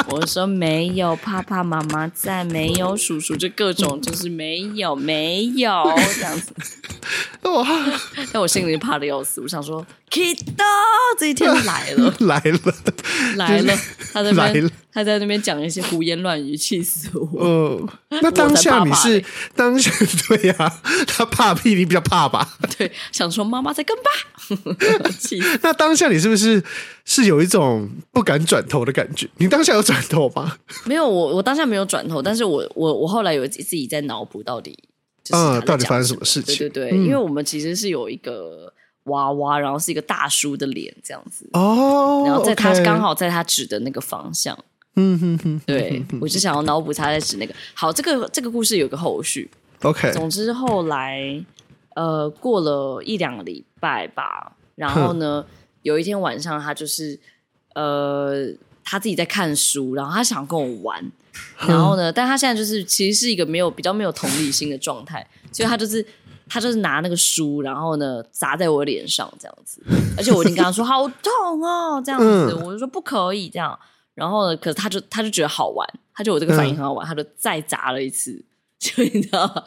[0.08, 5.84] 我说没有爸爸妈妈在，没有叔叔，就各种就是没有没有
[6.16, 6.54] 这样子。
[7.44, 7.68] 哇！
[8.32, 9.86] 但我心里怕的要死，我想说
[10.16, 10.64] ，Kido
[11.20, 12.74] 这一天来了， 来了，
[13.36, 13.78] 来了，
[14.14, 17.30] 他在那边，他在那边讲一些胡言乱语，气死我。
[17.42, 17.88] 嗯，
[18.22, 19.24] 那当下你是
[19.56, 19.92] 当下
[20.28, 22.58] 对呀， 他怕屁，你比较怕吧？
[22.78, 25.10] 对，想说妈妈在跟吧。
[25.20, 25.42] 气。
[25.62, 26.64] 那当下你是不是
[27.04, 29.28] 是有一种不敢转头的感觉？
[29.38, 30.58] 你当下有转头吗？
[30.86, 34.78] 没有，我我当下没有转头，但是我我我后来有自己在脑补到底。
[35.32, 36.56] 嗯，到底发生什么事情？
[36.56, 38.72] 对对对，因为我们其实是有一个
[39.06, 44.58] 娃娃，然后是一个大叔的脸这样子哦，然后在他刚好在他指的那个方向，
[44.96, 47.54] 嗯哼哼，对，我就想要脑补他在指那个。
[47.74, 49.50] 好，这个这个故事有个后续
[49.82, 50.12] ，OK。
[50.12, 51.44] 总之后来
[51.96, 55.46] 呃过了一两个礼拜吧，然后呢
[55.82, 57.20] 有一天晚上他就是
[57.74, 58.48] 呃
[58.84, 61.12] 他自己在看书，然后他想跟我玩。
[61.68, 62.10] 然后呢？
[62.10, 66.06] 但他现在就是其实是一个没有比较没有同理心的状态，所以他就是
[66.48, 69.82] 他就是拿那个书，然后呢砸在我脸上这样子，
[70.18, 73.78] 而且我已经跟他说好痛哦这样子，我就说不可以这样。
[74.14, 78.44] 然后呢，可是他就他就觉得好玩，他觉得我这个反应很好玩，他就再砸了一次，
[78.80, 79.64] 就你知道吗？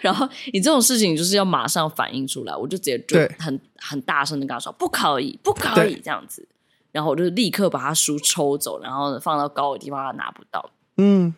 [0.00, 6.46] 然后你这种事情就是要马上反应出来，我就直接就很很大声的跟他说不可以，不可以这样子。
[6.92, 10.70] 然后我就立刻把他书抽走，然后呢放到高的地方，他拿不到。
[10.96, 11.34] 嗯，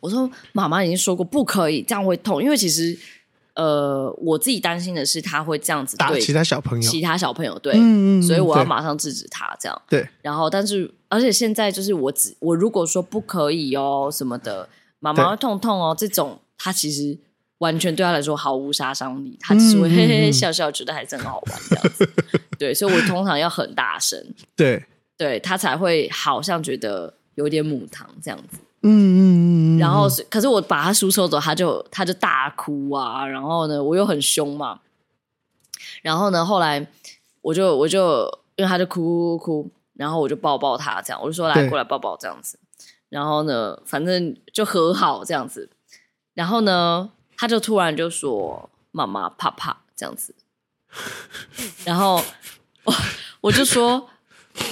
[0.00, 2.42] 我说妈妈已经说过不可以，这样会痛。
[2.42, 2.98] 因为其实，
[3.56, 9.82] 呃，我自己担心的是他会这样子对打其他小朋友，其他小朋友对，嗯嗯，所以我要马上制止他这样。
[9.88, 14.68] 对，然后但是而且现在就是我只我如果说不可以哦什么的，
[15.00, 17.18] 妈妈会痛痛哦，这种他其实
[17.58, 22.08] 完全对他来说毫无杀伤力，他只是会嘿嘿笑笑，觉得还是很好玩这样子。
[22.58, 24.22] 对，所以我通常要很大声，
[24.54, 24.84] 对，
[25.16, 28.58] 对他才会好像觉得有点母汤这样子。
[28.86, 33.26] 嗯嗯嗯，然后是，可是我把他书收走，他就他就大哭啊。
[33.26, 34.80] 然后呢，我又很凶嘛。
[36.02, 36.86] 然后呢，后来
[37.42, 42.58] 我就我就因为他就哭哭哭，然后我就抱抱他，这样我就说来过来抱抱这样子。
[43.08, 45.68] 然后呢，反正就和好这样子。
[46.34, 50.34] 然后呢，他就突然就说妈妈怕怕这样子。
[51.84, 52.22] 然后
[52.84, 52.94] 我
[53.42, 54.08] 我就说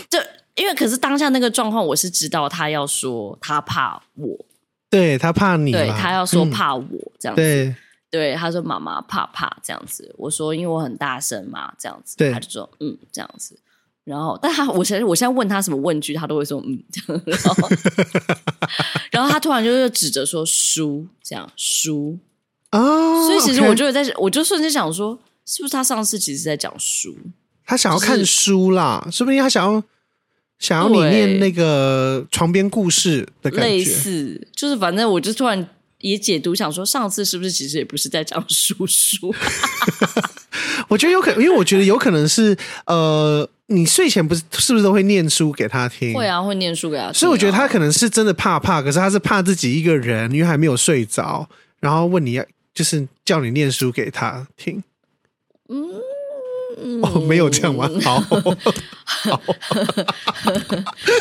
[0.08, 0.24] 这。
[0.54, 4.44] 因为可是当下那个状况，我是知道他要说他怕我，
[4.90, 7.74] 对他怕你，对他要说怕我这样子，对。
[8.10, 13.58] 对，他说妈妈怕怕这样子，我说因为我很大声嘛这样子，对，他就说嗯这样子，
[14.04, 17.68] 然后但他我现在我现在问他什么问句，他都会说嗯这样，然后，
[19.10, 22.16] 然后他突然就是指着说书这样书
[22.70, 27.16] 哦，所以其实我就在我就瞬间想说，是不是他上次其实是在讲书，
[27.66, 29.82] 他想要看书啦，说、就是不定他想要。
[30.58, 35.68] 想要你念那个床边故事的感觉，类似，就是反正我就突然
[35.98, 39.34] 也解读，想说上次是不是其实也不是在讲叔叔？
[40.88, 42.56] 我觉得有可能，因为我觉得有可能是
[42.86, 46.14] 呃，你睡前不是是不是都会念书给他听？
[46.14, 47.12] 会啊，会念书给他听啊。
[47.12, 51.48] 所以我觉得他可能是真的怕怕，可是他是怕自己一个人，因为还没有睡着，
[51.80, 54.82] 然后问你要就是叫你念书给他听。
[55.68, 55.84] 嗯。
[57.02, 57.90] 哦，没有这样玩？
[58.02, 58.40] 好，好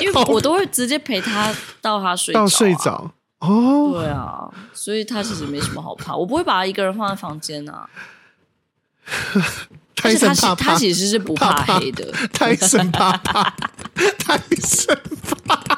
[0.02, 3.94] 因为我都会直接陪他到他睡、啊、到睡着哦。
[3.94, 7.90] 对啊，所以他其实没什么好怕，我不会把他一个人放在房间啊。
[9.95, 12.11] 泰森怕他其实是不怕黑的。
[12.34, 13.56] 泰森怕怕，
[14.19, 14.98] 泰森
[15.48, 15.76] 怕怕，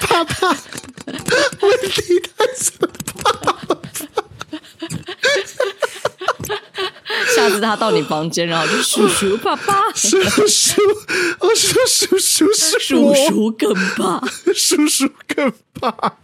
[0.00, 2.88] 怕怕，问题泰森
[3.22, 3.32] 怕。
[7.34, 10.80] 下次他到你房间，然后就叔叔爸爸，叔叔，
[11.40, 14.20] 我说叔叔是叔叔更爸，
[14.54, 15.50] 叔叔更
[15.80, 16.18] 爸。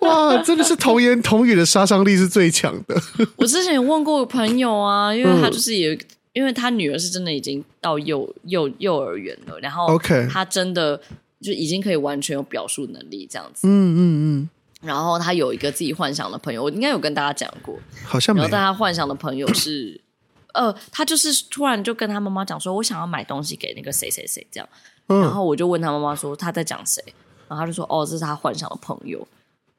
[0.00, 3.00] 哇，真的是童言童语的杀伤力是最强的。
[3.36, 6.00] 我之前有问过朋友啊，因为他就是有，嗯、
[6.32, 11.00] 因为他女儿是真的已经到幼幼幼儿园了，然后 OK，他真的
[11.40, 13.68] 就已经可以完全有表述能力这样子。
[13.68, 14.50] 嗯嗯嗯。
[14.86, 18.44] 然后他有一个自己幻想的朋友，我应该有跟大家讲过，好像没有。
[18.44, 20.00] 然后但他幻想的朋友是，
[20.54, 24.68] 呃，他就是突然就跟他妈妈讲说，我想要买东西给那个谁谁谁这样。
[25.08, 27.02] 嗯、然后我就问他妈妈说他在讲谁，
[27.48, 29.26] 然后他就说哦，这是他幻想的朋友。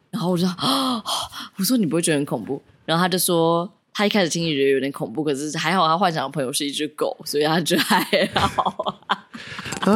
[0.09, 1.03] 然后我就说啊，
[1.57, 2.61] 我说你不会觉得很恐怖？
[2.85, 9.01] 然后他就说他一开始听也觉得有点恐怖，可是还好他幻想的朋友是一只狗，所以他觉得还好。
[9.81, 9.91] 啊，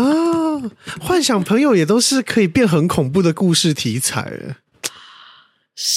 [1.00, 4.58] 幻想朋友也都是可以变很恐怖的故事题材。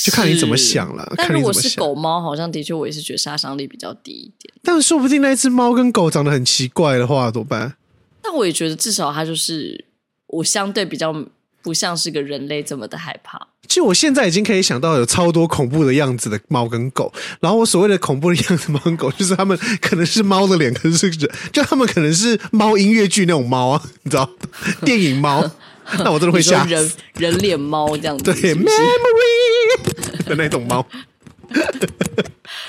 [0.04, 1.12] 就看你怎么想了。
[1.16, 4.54] 但如果是狗猫，好像的确我也是觉得杀伤力比较低一点。
[4.62, 7.74] 但说不定那只猫跟狗长得很奇怪的话，怎么办？
[8.22, 9.84] 但我也觉得至少它就是
[10.28, 11.14] 我相对比较
[11.62, 13.48] 不像是个人类这么的害怕。
[13.66, 17.12] 其实我现在已经可以想到有超多恐怖的样子的猫跟狗。
[17.40, 24.30] 然后我所谓的恐怖的样子猫跟狗，就是他们可能是猫的脸，可能是人，就他们可能是猫音乐剧那种猫啊，你知道，
[24.84, 25.50] 电影猫。
[25.98, 28.54] 那我真的会吓人人脸猫这样子是是？
[28.54, 30.86] 对，memory 的那种猫。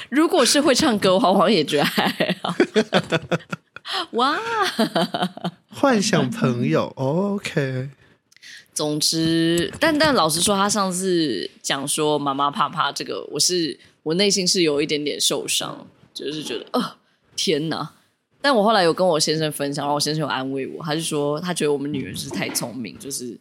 [0.09, 2.55] 如果是会唱歌的话，我也觉得还好。
[4.11, 4.37] 哇，
[5.69, 7.89] 幻想朋友，OK。
[8.73, 16.95] 总之，但但老实说，他上次讲说妈妈怕怕这个，我是我内心是有一点点受伤，就是觉得，呃，
[17.35, 17.91] 天哪！
[18.45, 23.35] 但我后来有跟我先生分享，然后我先生有安慰我，他就说他觉得我们女儿是太聪明，就是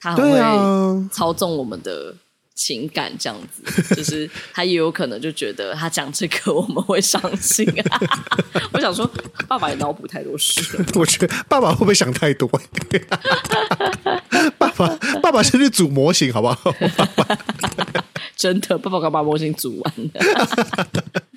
[0.00, 2.14] 他很会操纵我们的
[2.54, 8.00] 情感，这样子，就是他也有可能就觉得他讲这个我们会伤心啊。
[8.72, 9.06] 我想说，
[9.46, 10.86] 爸爸也脑补太多事了。
[10.94, 12.48] 我觉得爸爸会不会想太多？
[14.56, 16.74] 爸爸，爸爸先去组模型好不好？
[18.34, 21.27] 真的，爸爸刚把模型组完了。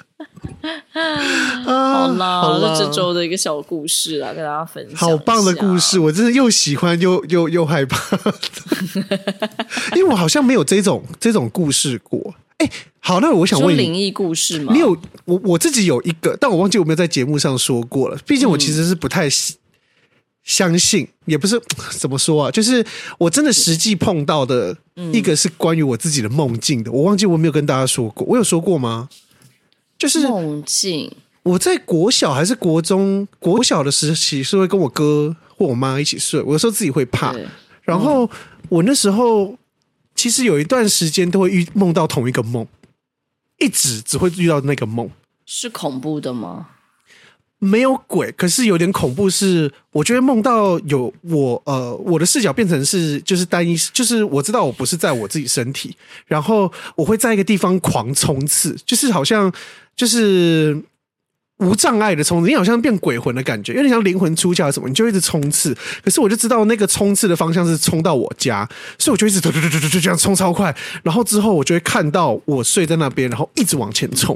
[1.64, 4.96] 好啦，好啦，这这周的一个小故事啊，跟大家分享。
[4.98, 8.18] 好棒的故事，我真的又喜欢又又又害怕，
[9.96, 12.36] 因为我好像没有这种这种故事过。
[12.58, 12.70] 哎，
[13.00, 14.72] 好，那我想问，灵异故事吗？
[14.74, 18.18] 你有我我自己有一个，但我忘记我没有在节目上说过了。
[18.28, 19.28] 毕竟我其实是不太
[20.44, 21.60] 相信，嗯、也不是
[21.98, 22.86] 怎么说啊，就是
[23.18, 24.78] 我真的实际碰到的
[25.12, 26.92] 一个是关于我自己的梦境的。
[26.92, 29.10] 我忘记我没有跟大家说过，我有说过吗？
[30.02, 31.11] 就是梦境。
[31.44, 36.41] 我在国小还是国中，国小的时期是会跟我哥或我妈一起睡。
[36.41, 37.36] 我有时候自己会怕，
[37.84, 38.28] 然后
[38.68, 39.56] 我那时候
[40.15, 42.65] 其实有一段时间都会遇梦到同一个梦，
[43.60, 45.07] 一直只会遇到那个梦。
[45.45, 46.69] 是恐怖的吗？
[47.60, 49.30] 没有鬼，可是有点恐怖。
[49.30, 55.95] 是我觉得梦到有我，呃，我的视角变成是就是单一，就是我知道我不是在我自己身体，
[56.26, 59.53] 然后我会在一个地方狂冲刺，就是好像。
[60.02, 60.76] 就是
[61.60, 65.78] 无障碍的冲刺，你好像变鬼魂的感觉，有点像灵魂出窍什么，你就一直冲刺。
[66.03, 68.68] 可是我就知道那个冲刺的方向是冲到我家，
[68.98, 70.76] 所以我就一直突突突突突这样冲超快。
[71.03, 74.36] 然后之后我就会看到我睡在那边，然后一直往前冲。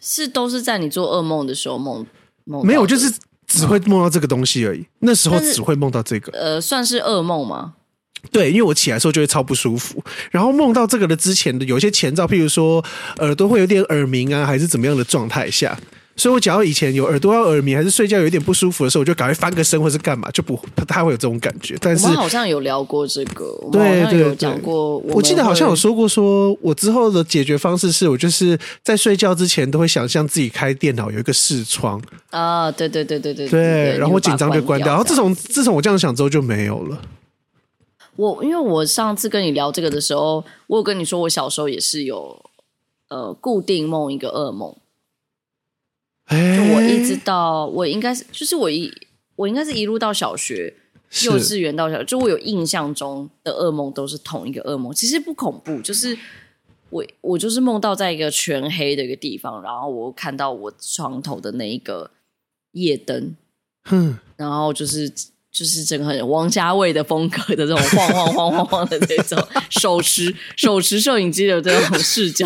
[0.00, 2.04] 是都是在你做噩梦的时候梦
[2.42, 2.66] 梦？
[2.66, 3.14] 没有，就是
[3.46, 4.84] 只会梦到这个东西而已。
[4.98, 7.74] 那时候只会梦到这个，呃，算是噩梦吗？
[8.30, 12.84] 对，因为我起来的时候就会超不舒服，然后梦到这个的之前的有一些前兆，譬如说
[13.18, 15.78] 耳朵会有点耳鸣啊，还是怎么样的状态下，
[16.16, 21.76] 所以我只要以前有耳朵要耳鸣，还是睡觉有点不舒服的时候，我就赶快翻个身或是干嘛，就不不太会有这种感觉。
[21.80, 25.14] 但是我们好像有聊过这个，对对，有讲过我。
[25.16, 36.98] 我记得好像有说过说，说我之后的解决方式是我就是在睡觉之前都会想象自己开电脑有一个视窗啊，对对对对对对，然后我紧张就关掉，然后自从自从我这样想之后就没有了。
[38.16, 42.44] 我因为我上次跟你聊这个的时候，我有跟你说，我小时候也是有
[43.08, 44.76] 呃固定梦一个噩梦。
[46.26, 48.92] 欸、就我一直到我应该是就是我一
[49.36, 50.72] 我应该是一路到小学
[51.24, 54.94] 幼稚园到小学，就我有印象中的噩梦都是同一个噩梦。
[54.94, 56.16] 其实不恐怖，就是
[56.90, 62.10] 我我就是梦到在一个全黑的一个地方，然后我看到我床头的那一个
[62.72, 63.36] 夜灯，
[63.82, 65.12] 哼，然后就是。
[65.54, 69.38] 就是整个很王家卫的风格的这种晃晃晃晃晃的这种
[69.70, 72.44] 手持手持摄影机的这种视角，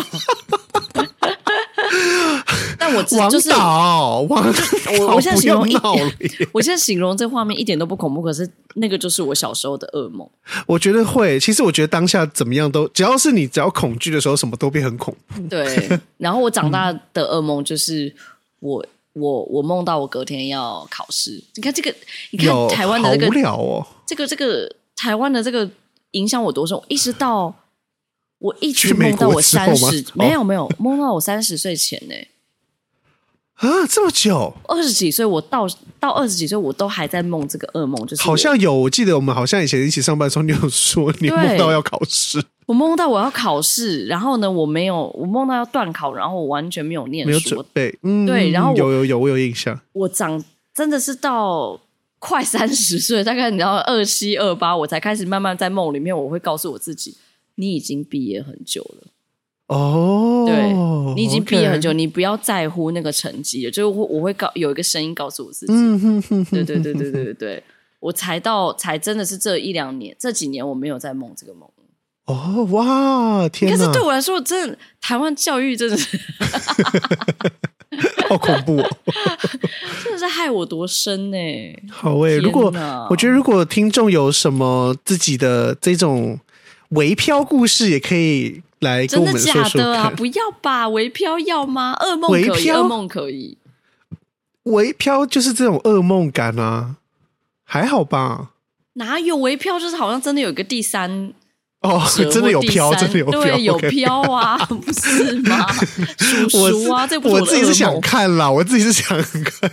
[2.77, 6.13] 但我就是我我现在形容一点，
[6.51, 10.29] 我现在形容这画面一点都不恐怖，可是那个就是我小时候的噩梦。
[10.67, 15.41] 我觉得会，其实我觉得当下怎么样都，只要是你只要恐惧的时候，什么都变很恐怖。
[15.49, 18.13] 对，然后我长大的噩梦就是
[18.59, 18.85] 我。
[19.19, 21.93] 我我梦到我隔天要考试，你看这个，
[22.31, 25.69] 你看台湾的这个，无聊哦，这个这个台湾的这个
[26.11, 27.53] 影响我多深，一直到
[28.39, 32.15] 我一直梦到我三十，没有没有梦到我三十岁前呢。
[33.59, 35.67] 啊，这么久，二十几岁，我到
[35.99, 50.41] 到二十几岁，我都还在梦这个噩梦，就是好像有，我记得我们好像以前一起上班的时候，你有说你梦到要考试，我梦到我要考试，然后呢，我没有，我梦到要断考，然后我完全没有念书，没有准备，嗯，对，然后有有有，我有印象，我长
[50.73, 51.77] 真的是到
[52.17, 57.17] 快三十岁，大概你知道二七二八，我才开始慢慢在梦里面，我会告诉我自己，
[57.55, 59.07] 你已经毕业很久了。
[59.69, 60.73] 哦，对，
[61.13, 63.71] 你已经毕业很久你不要在乎那个成绩了。
[63.71, 67.63] 就我我会告有一个声音告诉我自己，嗯哼哼哼对对对对对对对，
[67.99, 71.69] 我才到才真的是这一两年这几年我没有在梦这个梦。
[72.25, 73.77] 哦哇，天哪！
[73.77, 76.19] 可是对我来说，真的台湾教育真的是
[78.27, 78.97] 好恐怖哦，
[80.03, 81.37] 真的是害我多深呢。
[81.91, 82.73] 好诶、欸，如果
[83.11, 86.39] 我觉得如果听众有什么自己的这种
[86.89, 88.63] 微飘故事，也可以。
[88.79, 90.13] 来跟我们说说看，真的假的啊？
[90.15, 91.95] 不要吧，微漂要吗？
[91.99, 93.57] 噩梦可以，噩梦可以。
[94.63, 96.95] 微飘就是这种噩梦感啊，
[97.63, 98.51] 还好吧？
[98.93, 99.79] 哪有微漂？
[99.79, 101.33] 就是好像真的有一个第三
[101.81, 102.01] 哦，
[102.31, 105.65] 真的有飘，真的有飘，对，有飘啊， 不是吗？
[106.17, 109.71] 叔叔啊，这我自己是想看啦，我自己是想看。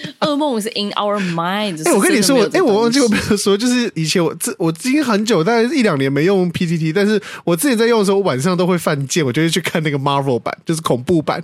[0.20, 1.86] 噩梦是 in our minds。
[1.88, 11.42] 哎，我跟你说，我哎，我忘记我没有说， 就是以前我这我已经很久，大概一两年没用 PTT，但是我之前在用的时候，我晚上都会犯贱，我就会去看那个 Marvel 版，就是恐怖版。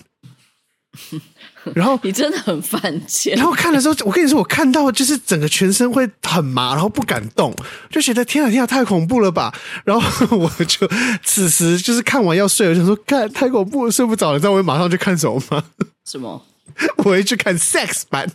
[1.74, 3.34] 然后你真的很犯贱。
[3.36, 7.54] 然后看的时候，我跟你说，我看到就是整个全身会很麻，然后不敢动，
[7.90, 9.52] 就觉得天啊天啊，太恐怖了吧！
[9.84, 10.86] 然后我就
[11.24, 14.34] 此时就是看完要睡，我想说，看太恐怖了，睡不着了。
[14.36, 15.64] 你知道我会马上去看什么吗？
[16.04, 16.44] 什么？
[16.98, 18.30] 我会去看 sex 版，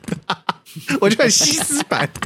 [1.02, 2.10] 我去看西斯版。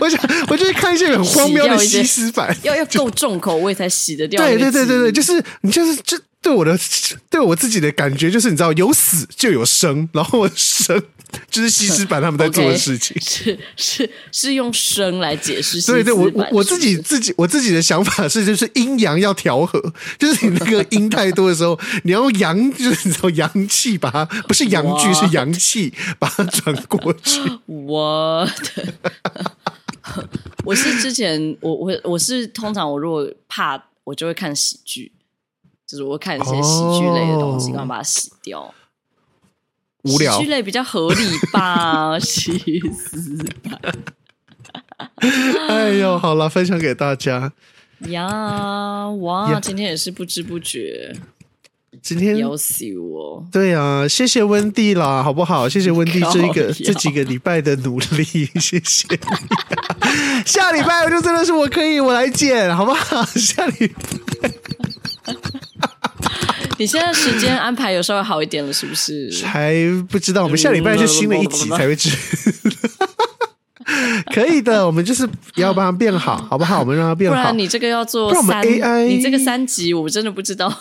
[0.00, 0.18] 我想，
[0.48, 4.42] 我就去看一些很荒谬的西斯版，要要够重口味才洗得掉。
[4.42, 6.78] 对对对对对，就是你就是就对我的
[7.28, 11.02] 对我自己的感觉，就是你知道有死就有生，然后生
[11.50, 15.80] 就是西施版他们在做的事情， okay, 是是是用生来解释。
[15.82, 19.80] 对对，我我我自己自己我自己的想法是，就是阴阳要调和，
[20.18, 27.40] 就是你那个阴太多的时候，你要用阳，就是你知道阳气把它不是阳具是阳气把它转过去。
[27.66, 28.94] 我的，
[30.64, 35.12] 我是之前我我我是通常我如果怕我就会看喜剧。
[35.86, 38.74] 就是我会看一些喜剧类的东西，然后把它洗掉。
[40.04, 41.22] 无聊，喜剧类比较合理
[41.52, 42.18] 吧？
[42.20, 42.80] 其实。
[45.68, 47.52] 哎呦，好了，分享给大家。
[48.10, 51.14] 呀，哇，今天也是不知不觉。
[52.00, 53.44] 今天要死我！
[53.50, 55.68] 对啊，谢谢温蒂啦，好不好？
[55.68, 58.24] 谢谢温蒂这一个这几个礼拜的努力，
[58.60, 59.18] 谢谢你。
[60.46, 63.24] 下礼拜我就真的是我可以，我来剪，好不好？
[63.34, 64.50] 下礼拜。
[66.80, 69.28] 你现在时间安排有稍微好一点了，是不是？
[69.44, 69.74] 还
[70.08, 72.10] 不知道，我们下礼拜是新的一集才会知。
[74.32, 76.78] 可以的，我们就是要帮他变好，好不好？
[76.80, 77.36] 我们让他变好。
[77.36, 78.62] 不然你这个要做三，
[79.08, 80.72] 你这个三级，我真的不知道。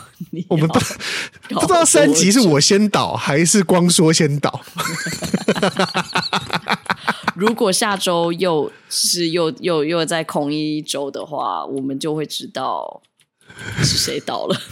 [0.50, 0.80] 我们不
[1.56, 4.62] 不知道三级是我先倒还是光说先倒。
[7.34, 13.02] 如果下周又是又又又在空一周的话，我们就会知道。
[13.80, 14.56] 是谁倒了？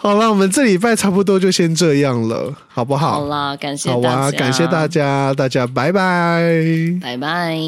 [0.00, 3.20] 好了，我们这礼拜差不多就先这样了，好不好？
[3.20, 6.42] 好啦，感谢好啊，感谢大家，大家拜拜，
[7.00, 7.58] 拜拜。